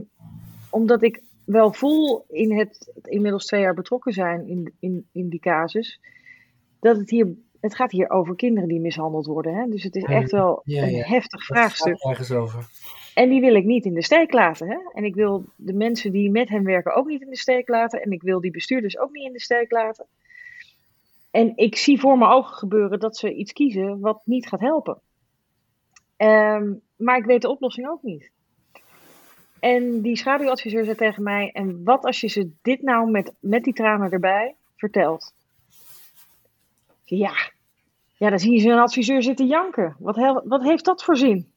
omdat 0.71 1.03
ik 1.03 1.23
wel 1.45 1.73
voel 1.73 2.25
in 2.29 2.59
het 2.59 2.93
inmiddels 3.03 3.47
twee 3.47 3.61
jaar 3.61 3.75
betrokken 3.75 4.13
zijn 4.13 4.47
in, 4.47 4.75
in, 4.81 5.09
in 5.13 5.29
die 5.29 5.41
casus, 5.41 6.01
dat 6.81 6.97
het 6.97 7.11
hier, 7.11 7.35
het 7.65 7.75
gaat 7.75 7.91
hier 7.91 8.11
over 8.11 8.37
kinderen 8.37 8.69
die 8.69 8.81
mishandeld 8.81 9.27
worden. 9.27 9.55
Hè? 9.55 9.69
Dus 9.69 9.83
het 9.83 9.97
is 9.97 10.03
echt 10.03 10.31
wel 10.31 10.61
Ja, 10.65 10.83
een 10.83 10.91
ja. 10.91 11.05
heftig 11.07 11.45
vraagstuk. 11.45 12.01
gaat 12.01 12.11
ergens 12.11 12.31
over. 12.31 12.67
En 13.15 13.29
die 13.29 13.41
wil 13.41 13.55
ik 13.55 13.65
niet 13.65 13.85
in 13.85 13.95
de 13.95 14.03
steek 14.03 14.33
laten. 14.33 14.69
Hè? 14.69 14.79
En 14.93 15.05
ik 15.05 15.15
wil 15.15 15.45
de 15.57 15.73
mensen 15.73 16.13
die 16.13 16.31
met 16.31 16.49
hen 16.49 16.65
werken 16.65 16.95
ook 16.95 17.07
niet 17.07 17.21
in 17.23 17.31
de 17.31 17.37
steek 17.37 17.69
laten. 17.69 18.03
En 18.03 18.11
ik 18.11 18.23
wil 18.23 18.41
die 18.41 18.51
bestuurders 18.51 18.99
ook 18.99 19.11
niet 19.13 19.27
in 19.27 19.33
de 19.33 19.41
steek 19.41 19.71
laten. 19.71 20.07
En 21.31 21.53
ik 21.57 21.77
zie 21.77 22.01
voor 22.01 22.19
mijn 22.19 22.31
ogen 22.31 22.57
gebeuren 22.57 23.01
dat 23.01 23.17
ze 23.17 23.35
iets 23.35 23.53
kiezen 23.53 24.01
wat 24.01 24.21
niet 24.25 24.47
gaat 24.49 24.61
helpen. 24.61 24.99
Ehm, 26.17 26.73
maar 26.97 27.19
ik 27.19 27.25
weet 27.25 27.43
de 27.43 27.51
oplossing 27.51 27.89
ook 27.89 28.03
niet. 28.03 28.31
En 29.61 30.01
die 30.01 30.17
schaduwadviseur 30.17 30.85
zei 30.85 30.97
tegen 30.97 31.23
mij: 31.23 31.51
En 31.53 31.85
wat 31.85 32.05
als 32.05 32.21
je 32.21 32.29
ze 32.29 32.51
dit 32.63 32.83
nou 32.83 33.11
met, 33.11 33.33
met 33.41 33.65
die 33.65 33.75
tranen 33.75 34.11
erbij 34.11 34.55
vertelt? 34.77 35.33
Ja, 37.05 37.53
ja, 38.17 38.31
dan 38.31 38.39
zie 38.39 38.53
je 38.53 38.61
zo'n 38.61 38.79
adviseur 38.79 39.23
zitten 39.23 39.47
janken. 39.47 39.97
Wat, 39.99 40.43
wat 40.45 40.63
heeft 40.63 40.85
dat 40.85 41.05
voor 41.05 41.17
zin? 41.17 41.53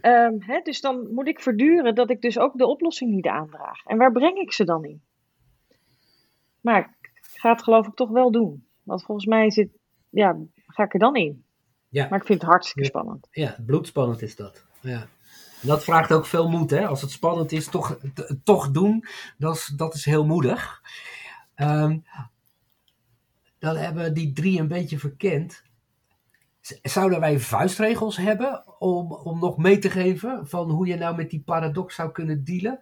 Ehm, 0.00 0.34
hè, 0.38 0.60
dus 0.60 0.80
dan 0.80 1.12
moet 1.14 1.28
ik 1.28 1.40
verduren 1.40 1.94
dat 1.94 2.10
ik 2.10 2.20
dus 2.20 2.38
ook 2.38 2.58
de 2.58 2.66
oplossing 2.66 3.10
niet 3.10 3.26
aandraag. 3.26 3.84
En 3.84 3.98
waar 3.98 4.12
breng 4.12 4.36
ik 4.36 4.52
ze 4.52 4.64
dan 4.64 4.84
in? 4.84 5.02
Maar 6.60 6.78
ik 6.78 7.12
ga 7.20 7.52
het 7.52 7.62
geloof 7.62 7.86
ik 7.86 7.94
toch 7.94 8.10
wel 8.10 8.30
doen. 8.30 8.66
Want 8.82 9.04
volgens 9.04 9.26
mij 9.26 9.50
zit, 9.50 9.68
ja, 10.10 10.38
ga 10.66 10.84
ik 10.84 10.92
er 10.92 10.98
dan 10.98 11.16
in. 11.16 11.44
Ja. 11.88 12.08
Maar 12.08 12.18
ik 12.18 12.26
vind 12.26 12.40
het 12.40 12.50
hartstikke 12.50 12.88
spannend. 12.88 13.28
Ja, 13.30 13.56
bloedspannend 13.66 14.22
is 14.22 14.36
dat. 14.36 14.64
Ja. 14.80 15.06
En 15.60 15.68
dat 15.68 15.84
vraagt 15.84 16.12
ook 16.12 16.26
veel 16.26 16.48
moed, 16.48 16.70
hè? 16.70 16.86
Als 16.86 17.00
het 17.00 17.10
spannend 17.10 17.52
is, 17.52 17.68
toch, 17.68 17.98
toch 18.44 18.70
doen, 18.70 19.04
dat 19.38 19.54
is, 19.54 19.66
dat 19.76 19.94
is 19.94 20.04
heel 20.04 20.26
moedig. 20.26 20.82
Ehm, 21.54 21.98
dan 23.62 23.76
hebben 23.76 24.02
we 24.02 24.12
die 24.12 24.32
drie 24.32 24.60
een 24.60 24.68
beetje 24.68 24.98
verkend. 24.98 25.62
Zouden 26.82 27.20
wij 27.20 27.38
vuistregels 27.38 28.16
hebben 28.16 28.80
om, 28.80 29.12
om 29.12 29.40
nog 29.40 29.56
mee 29.56 29.78
te 29.78 29.90
geven 29.90 30.48
van 30.48 30.70
hoe 30.70 30.86
je 30.86 30.96
nou 30.96 31.16
met 31.16 31.30
die 31.30 31.42
paradox 31.42 31.94
zou 31.94 32.12
kunnen 32.12 32.44
dealen? 32.44 32.80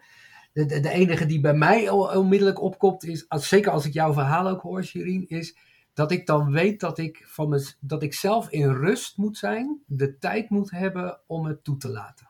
De, 0.52 0.80
de, 0.80 0.90
enige 0.90 1.26
die 1.26 1.40
bij 1.40 1.54
mij 1.54 1.88
on- 1.88 2.16
onmiddellijk 2.16 2.60
opkomt 2.60 3.04
is, 3.04 3.28
als, 3.28 3.48
zeker 3.48 3.72
als 3.72 3.86
ik 3.86 3.92
jouw 3.92 4.12
verhaal 4.12 4.48
ook 4.48 4.60
hoor, 4.60 4.84
Shireen, 4.84 5.28
is 5.28 5.56
dat 5.94 6.10
ik 6.10 6.26
dan 6.26 6.52
weet 6.52 6.80
dat 6.80 6.98
ik, 6.98 7.22
van 7.26 7.60
dat 7.80 8.02
ik 8.02 8.14
zelf 8.14 8.50
in 8.50 8.72
rust 8.72 9.16
moet 9.16 9.38
zijn, 9.38 9.82
de 9.86 10.18
tijd 10.18 10.50
moet 10.50 10.70
hebben 10.70 11.20
om 11.26 11.44
het 11.44 11.64
toe 11.64 11.76
te 11.76 11.88
laten. 11.88 12.29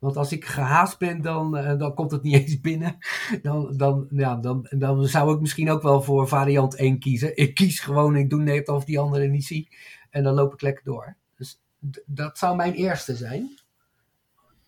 Want 0.00 0.16
als 0.16 0.32
ik 0.32 0.44
gehaast 0.44 0.98
ben, 0.98 1.22
dan, 1.22 1.56
eh, 1.56 1.78
dan 1.78 1.94
komt 1.94 2.10
het 2.10 2.22
niet 2.22 2.34
eens 2.40 2.60
binnen. 2.60 2.98
Dan, 3.42 3.76
dan, 3.76 4.06
ja, 4.10 4.36
dan, 4.36 4.66
dan 4.70 5.06
zou 5.06 5.34
ik 5.34 5.40
misschien 5.40 5.70
ook 5.70 5.82
wel 5.82 6.02
voor 6.02 6.28
variant 6.28 6.74
1 6.74 6.98
kiezen. 6.98 7.36
Ik 7.36 7.54
kies 7.54 7.80
gewoon, 7.80 8.16
ik 8.16 8.30
doe 8.30 8.42
net 8.42 8.68
of 8.68 8.84
die 8.84 8.98
andere 8.98 9.26
niet 9.26 9.44
zie. 9.44 9.68
En 10.10 10.22
dan 10.22 10.34
loop 10.34 10.52
ik 10.52 10.60
lekker 10.60 10.84
door. 10.84 11.16
Dus 11.36 11.60
dat 12.06 12.38
zou 12.38 12.56
mijn 12.56 12.72
eerste 12.72 13.16
zijn. 13.16 13.58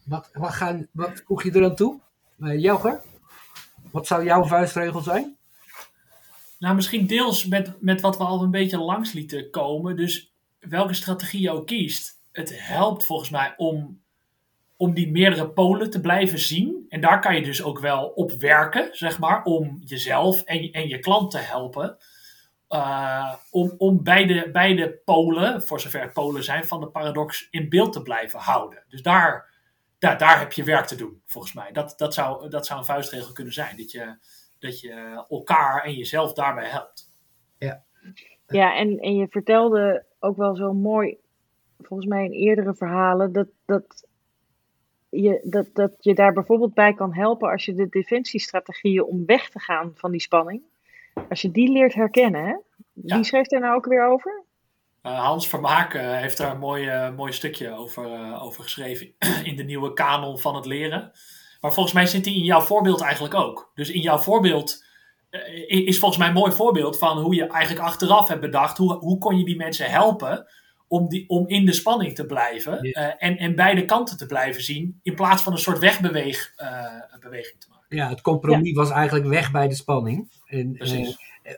Wat, 0.04 0.30
wat, 0.32 0.52
gaan, 0.52 0.88
wat 0.92 1.22
voeg 1.26 1.42
je 1.42 1.52
er 1.52 1.64
aan 1.64 1.74
toe? 1.74 2.00
Uh, 2.38 2.60
Jelger? 2.60 3.00
Wat 3.90 4.06
zou 4.06 4.24
jouw 4.24 4.44
vuistregel 4.44 5.00
zijn? 5.00 5.36
Nou, 6.58 6.74
misschien 6.74 7.06
deels 7.06 7.46
met, 7.46 7.80
met 7.80 8.00
wat 8.00 8.16
we 8.16 8.24
al 8.24 8.42
een 8.42 8.50
beetje 8.50 8.78
langs 8.78 9.12
lieten 9.12 9.50
komen. 9.50 9.96
Dus 9.96 10.32
welke 10.58 10.94
strategie 10.94 11.40
je 11.40 11.50
ook 11.50 11.66
kiest, 11.66 12.18
het 12.32 12.52
helpt 12.66 13.04
volgens 13.04 13.30
mij 13.30 13.54
om, 13.56 14.00
om 14.82 14.94
die 14.94 15.10
meerdere 15.10 15.48
polen 15.48 15.90
te 15.90 16.00
blijven 16.00 16.38
zien. 16.38 16.86
En 16.88 17.00
daar 17.00 17.20
kan 17.20 17.34
je 17.34 17.42
dus 17.42 17.62
ook 17.62 17.78
wel 17.78 18.08
op 18.08 18.30
werken, 18.30 18.88
zeg 18.92 19.18
maar, 19.18 19.44
om 19.44 19.80
jezelf 19.84 20.42
en, 20.42 20.70
en 20.70 20.88
je 20.88 20.98
klant 20.98 21.30
te 21.30 21.38
helpen. 21.38 21.96
Uh, 22.68 23.34
om, 23.50 23.74
om 23.78 24.02
beide, 24.02 24.50
beide 24.50 25.00
polen, 25.04 25.62
voor 25.62 25.80
zover 25.80 26.00
het 26.00 26.12
polen 26.12 26.44
zijn, 26.44 26.64
van 26.64 26.80
de 26.80 26.86
paradox 26.88 27.48
in 27.50 27.68
beeld 27.68 27.92
te 27.92 28.02
blijven 28.02 28.38
houden. 28.38 28.84
Dus 28.88 29.02
daar, 29.02 29.50
daar, 29.98 30.18
daar 30.18 30.38
heb 30.38 30.52
je 30.52 30.64
werk 30.64 30.86
te 30.86 30.96
doen, 30.96 31.22
volgens 31.26 31.52
mij. 31.52 31.72
Dat, 31.72 31.94
dat, 31.96 32.14
zou, 32.14 32.48
dat 32.48 32.66
zou 32.66 32.78
een 32.78 32.84
vuistregel 32.84 33.32
kunnen 33.32 33.52
zijn. 33.52 33.76
Dat 33.76 33.90
je, 33.90 34.16
dat 34.58 34.80
je 34.80 35.24
elkaar 35.28 35.84
en 35.84 35.94
jezelf 35.94 36.32
daarbij 36.32 36.68
helpt. 36.68 37.10
Ja, 37.58 37.84
ja 38.46 38.76
en, 38.76 38.98
en 38.98 39.16
je 39.16 39.26
vertelde 39.30 40.04
ook 40.18 40.36
wel 40.36 40.56
zo 40.56 40.72
mooi, 40.72 41.16
volgens 41.78 42.08
mij 42.08 42.24
in 42.24 42.32
eerdere 42.32 42.74
verhalen, 42.74 43.32
dat, 43.32 43.48
dat, 43.64 44.10
je, 45.20 45.40
dat, 45.44 45.68
dat 45.72 45.92
je 45.98 46.14
daar 46.14 46.32
bijvoorbeeld 46.32 46.74
bij 46.74 46.94
kan 46.94 47.14
helpen 47.14 47.50
als 47.50 47.64
je 47.64 47.74
de 47.74 47.88
defensiestrategieën 47.88 49.04
om 49.04 49.26
weg 49.26 49.48
te 49.48 49.58
gaan 49.58 49.92
van 49.94 50.10
die 50.10 50.20
spanning, 50.20 50.62
als 51.28 51.42
je 51.42 51.50
die 51.50 51.72
leert 51.72 51.94
herkennen. 51.94 52.44
Hè? 52.44 52.54
Wie 52.92 53.16
ja. 53.16 53.22
schreef 53.22 53.46
daar 53.46 53.60
nou 53.60 53.74
ook 53.74 53.86
weer 53.86 54.06
over? 54.06 54.44
Uh, 55.02 55.24
Hans 55.24 55.48
Vermaak 55.48 55.94
uh, 55.94 56.02
heeft 56.02 56.36
daar 56.36 56.50
een 56.50 56.58
mooi, 56.58 56.86
uh, 56.86 57.16
mooi 57.16 57.32
stukje 57.32 57.76
over, 57.76 58.40
over 58.40 58.62
geschreven 58.62 59.14
in 59.50 59.56
de 59.56 59.62
nieuwe 59.62 59.92
kanon 59.92 60.38
van 60.38 60.54
het 60.54 60.66
leren. 60.66 61.12
Maar 61.60 61.72
volgens 61.72 61.94
mij 61.94 62.06
zit 62.06 62.24
die 62.24 62.36
in 62.36 62.44
jouw 62.44 62.60
voorbeeld 62.60 63.00
eigenlijk 63.00 63.34
ook. 63.34 63.70
Dus 63.74 63.90
in 63.90 64.00
jouw 64.00 64.18
voorbeeld 64.18 64.84
is 65.66 65.98
volgens 65.98 66.20
mij 66.20 66.28
een 66.28 66.34
mooi 66.34 66.52
voorbeeld 66.52 66.98
van 66.98 67.18
hoe 67.18 67.34
je 67.34 67.46
eigenlijk 67.46 67.86
achteraf 67.86 68.28
hebt 68.28 68.40
bedacht. 68.40 68.78
Hoe, 68.78 68.94
hoe 68.94 69.18
kon 69.18 69.38
je 69.38 69.44
die 69.44 69.56
mensen 69.56 69.90
helpen 69.90 70.46
om, 70.92 71.08
die, 71.08 71.28
om 71.28 71.48
in 71.48 71.64
de 71.66 71.72
spanning 71.72 72.14
te 72.14 72.26
blijven 72.26 72.80
en, 73.18 73.36
en 73.36 73.54
beide 73.54 73.84
kanten 73.84 74.16
te 74.16 74.26
blijven 74.26 74.62
zien. 74.62 75.00
In 75.02 75.14
plaats 75.14 75.42
van 75.42 75.52
een 75.52 75.58
soort 75.58 75.78
wegbeweging 75.78 76.50
te 77.58 77.66
maken. 77.68 77.96
Ja, 77.96 78.08
het 78.08 78.20
compromis 78.20 78.68
ja. 78.68 78.74
was 78.74 78.90
eigenlijk 78.90 79.26
weg 79.26 79.50
bij 79.50 79.68
de 79.68 79.74
spanning. 79.74 80.32
En, 80.46 80.76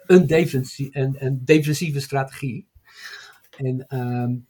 een, 0.07 0.27
defensie, 0.27 0.89
een, 0.93 1.17
een 1.19 1.41
defensieve 1.45 2.01
strategie. 2.01 2.67
En, 3.57 3.87
um, 3.89 4.47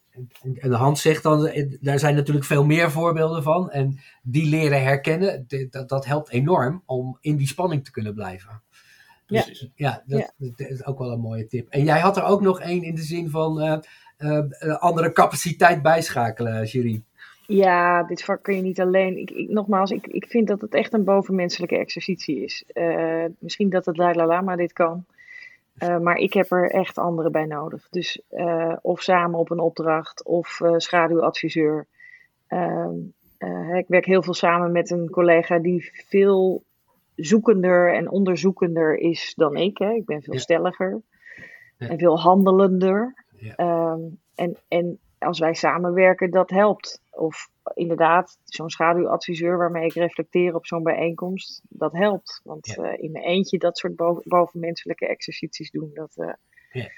en 0.60 0.72
Hans 0.72 1.02
zegt 1.02 1.22
dan, 1.22 1.50
daar 1.80 1.98
zijn 1.98 2.14
natuurlijk 2.14 2.46
veel 2.46 2.64
meer 2.64 2.90
voorbeelden 2.90 3.42
van. 3.42 3.70
En 3.70 4.00
die 4.22 4.48
leren 4.48 4.82
herkennen, 4.82 5.46
dat, 5.70 5.88
dat 5.88 6.04
helpt 6.04 6.30
enorm 6.30 6.82
om 6.86 7.18
in 7.20 7.36
die 7.36 7.46
spanning 7.46 7.84
te 7.84 7.90
kunnen 7.90 8.14
blijven. 8.14 8.62
Dus, 9.26 9.70
ja, 9.74 10.02
ja, 10.06 10.30
dat, 10.36 10.68
is 10.68 10.86
ook 10.86 10.98
wel 10.98 11.10
een 11.10 11.20
mooie 11.20 11.46
tip. 11.46 11.68
En 11.68 11.84
jij 11.84 12.00
had 12.00 12.16
er 12.16 12.22
ook 12.22 12.40
nog 12.40 12.60
één 12.60 12.82
in 12.82 12.94
de 12.94 13.02
zin 13.02 13.30
van 13.30 13.62
uh, 13.62 13.78
uh, 14.18 14.76
andere 14.76 15.12
capaciteit 15.12 15.82
bijschakelen, 15.82 16.64
Jerry. 16.64 17.02
Ja, 17.46 18.02
dit 18.02 18.24
vak 18.24 18.42
kun 18.42 18.56
je 18.56 18.62
niet 18.62 18.80
alleen. 18.80 19.18
Ik, 19.18 19.30
ik, 19.30 19.48
nogmaals, 19.48 19.90
ik, 19.90 20.06
ik 20.06 20.26
vind 20.26 20.48
dat 20.48 20.60
het 20.60 20.74
echt 20.74 20.92
een 20.92 21.04
bovenmenselijke 21.04 21.78
exercitie 21.78 22.44
is. 22.44 22.64
Uh, 22.74 23.24
misschien 23.38 23.70
dat 23.70 23.86
het 23.86 23.96
Dalai 23.96 24.26
Lama 24.26 24.56
dit 24.56 24.72
kan. 24.72 25.04
Uh, 25.82 25.98
maar 25.98 26.16
ik 26.16 26.32
heb 26.32 26.50
er 26.50 26.70
echt 26.70 26.98
anderen 26.98 27.32
bij 27.32 27.44
nodig. 27.44 27.88
Dus 27.90 28.20
uh, 28.30 28.76
of 28.82 29.02
samen 29.02 29.38
op 29.38 29.50
een 29.50 29.58
opdracht 29.58 30.24
of 30.24 30.60
uh, 30.60 30.74
schaduwadviseur. 30.76 31.86
Ehm, 32.46 32.94
ik 33.76 33.88
werk 33.88 34.04
heel 34.04 34.22
veel 34.22 34.34
samen 34.34 34.72
met 34.72 34.90
een 34.90 35.10
collega 35.10 35.58
die 35.58 35.90
veel 36.08 36.62
zoekender 37.16 37.94
en 37.94 38.10
onderzoekender 38.10 38.96
is 38.96 39.32
dan 39.36 39.56
ik. 39.56 39.78
Hè. 39.78 39.92
Ik 39.92 40.04
ben 40.04 40.22
veel 40.22 40.34
ja. 40.34 40.40
stelliger 40.40 41.02
ja. 41.78 41.88
en 41.88 41.98
veel 41.98 42.20
handelender. 42.20 43.24
Ja. 43.36 43.92
Um, 43.92 44.20
en, 44.34 44.56
en 44.68 44.98
als 45.18 45.38
wij 45.38 45.54
samenwerken, 45.54 46.30
dat 46.30 46.50
helpt. 46.50 47.02
Of 47.10 47.48
inderdaad, 47.74 48.38
zo'n 48.44 48.70
schaduwadviseur 48.70 49.58
waarmee 49.58 49.86
ik 49.86 49.94
reflecteer 49.94 50.54
op 50.54 50.66
zo'n 50.66 50.82
bijeenkomst, 50.82 51.62
dat 51.68 51.92
helpt. 51.92 52.40
Want 52.44 52.76
uh, 52.78 52.92
in 52.96 53.12
mijn 53.12 53.24
eentje 53.24 53.58
dat 53.58 53.78
soort 53.78 53.96
boven, 53.96 54.22
bovenmenselijke 54.24 55.06
exercities 55.06 55.70
doen, 55.70 55.90
dat 55.94 56.12
uh, 56.16 56.32
ja. 56.72 56.88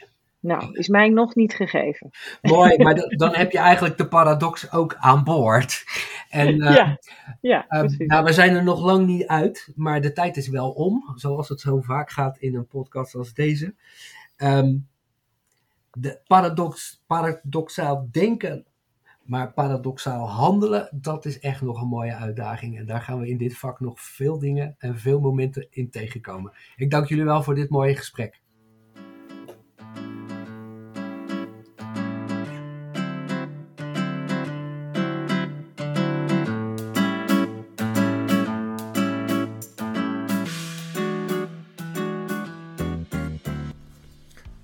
Nou, 0.47 0.69
is 0.73 0.89
mij 0.89 1.09
nog 1.09 1.35
niet 1.35 1.55
gegeven. 1.55 2.11
Mooi, 2.43 2.83
maar 2.83 2.95
dan 2.95 3.35
heb 3.35 3.53
je 3.53 3.59
eigenlijk 3.59 3.97
de 3.99 4.09
paradox 4.09 4.73
ook 4.73 4.95
aan 4.99 5.25
boord. 5.25 5.85
En, 6.29 6.55
uh, 6.63 6.75
ja, 6.77 6.99
ja 7.41 7.67
nou, 7.97 8.25
we 8.25 8.33
zijn 8.33 8.55
er 8.55 8.65
nog 8.65 8.81
lang 8.81 9.07
niet 9.07 9.27
uit, 9.27 9.73
maar 9.75 10.01
de 10.01 10.13
tijd 10.13 10.37
is 10.37 10.49
wel 10.49 10.71
om, 10.71 11.13
zoals 11.15 11.49
het 11.49 11.61
zo 11.61 11.81
vaak 11.81 12.11
gaat 12.11 12.39
in 12.39 12.55
een 12.55 12.67
podcast 12.67 13.15
als 13.15 13.35
deze. 13.35 13.75
Um, 14.37 14.89
de 15.93 16.21
paradox, 16.27 17.03
paradoxaal 17.07 18.09
denken 18.11 18.67
maar 19.27 19.53
paradoxaal 19.53 20.31
handelen, 20.31 20.89
dat 20.93 21.25
is 21.25 21.39
echt 21.39 21.61
nog 21.61 21.81
een 21.81 21.89
mooie 21.89 22.15
uitdaging. 22.15 22.79
En 22.79 22.87
daar 22.87 23.01
gaan 23.01 23.21
we 23.21 23.29
in 23.29 23.37
dit 23.37 23.59
vak 23.59 23.81
nog 23.81 24.01
veel 24.01 24.39
dingen 24.39 24.75
en 24.79 24.99
veel 24.99 25.21
momenten 25.21 25.67
in 25.71 25.91
tegenkomen. 25.91 26.53
Ik 26.77 26.91
dank 26.91 27.09
jullie 27.09 27.25
wel 27.25 27.43
voor 27.43 27.55
dit 27.55 27.71
mooie 27.71 27.97
gesprek. 27.97 28.41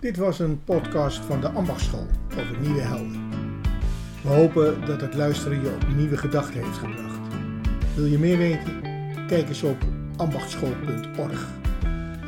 Dit 0.02 0.16
was 0.16 0.38
een 0.38 0.64
podcast 0.64 1.18
van 1.18 1.40
de 1.40 1.48
Ambachtschool 1.48 2.06
over 2.38 2.58
nieuwe 2.60 2.80
helden. 2.80 3.30
We 4.22 4.28
hopen 4.28 4.86
dat 4.86 5.00
het 5.00 5.14
luisteren 5.14 5.62
je 5.62 5.68
op 5.68 5.94
nieuwe 5.96 6.16
gedachten 6.16 6.62
heeft 6.62 6.78
gebracht. 6.78 7.34
Wil 7.94 8.04
je 8.04 8.18
meer 8.18 8.38
weten? 8.38 8.80
Kijk 9.26 9.48
eens 9.48 9.62
op 9.62 9.76
ambachtschool.org 10.16 11.48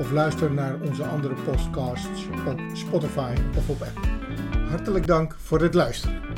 of 0.01 0.11
luister 0.11 0.53
naar 0.53 0.77
onze 0.81 1.05
andere 1.05 1.35
podcasts 1.35 2.27
op 2.47 2.61
Spotify 2.73 3.35
of 3.57 3.69
op 3.69 3.83
Apple. 3.83 4.61
Hartelijk 4.69 5.07
dank 5.07 5.37
voor 5.39 5.61
het 5.61 5.75
luisteren. 5.75 6.34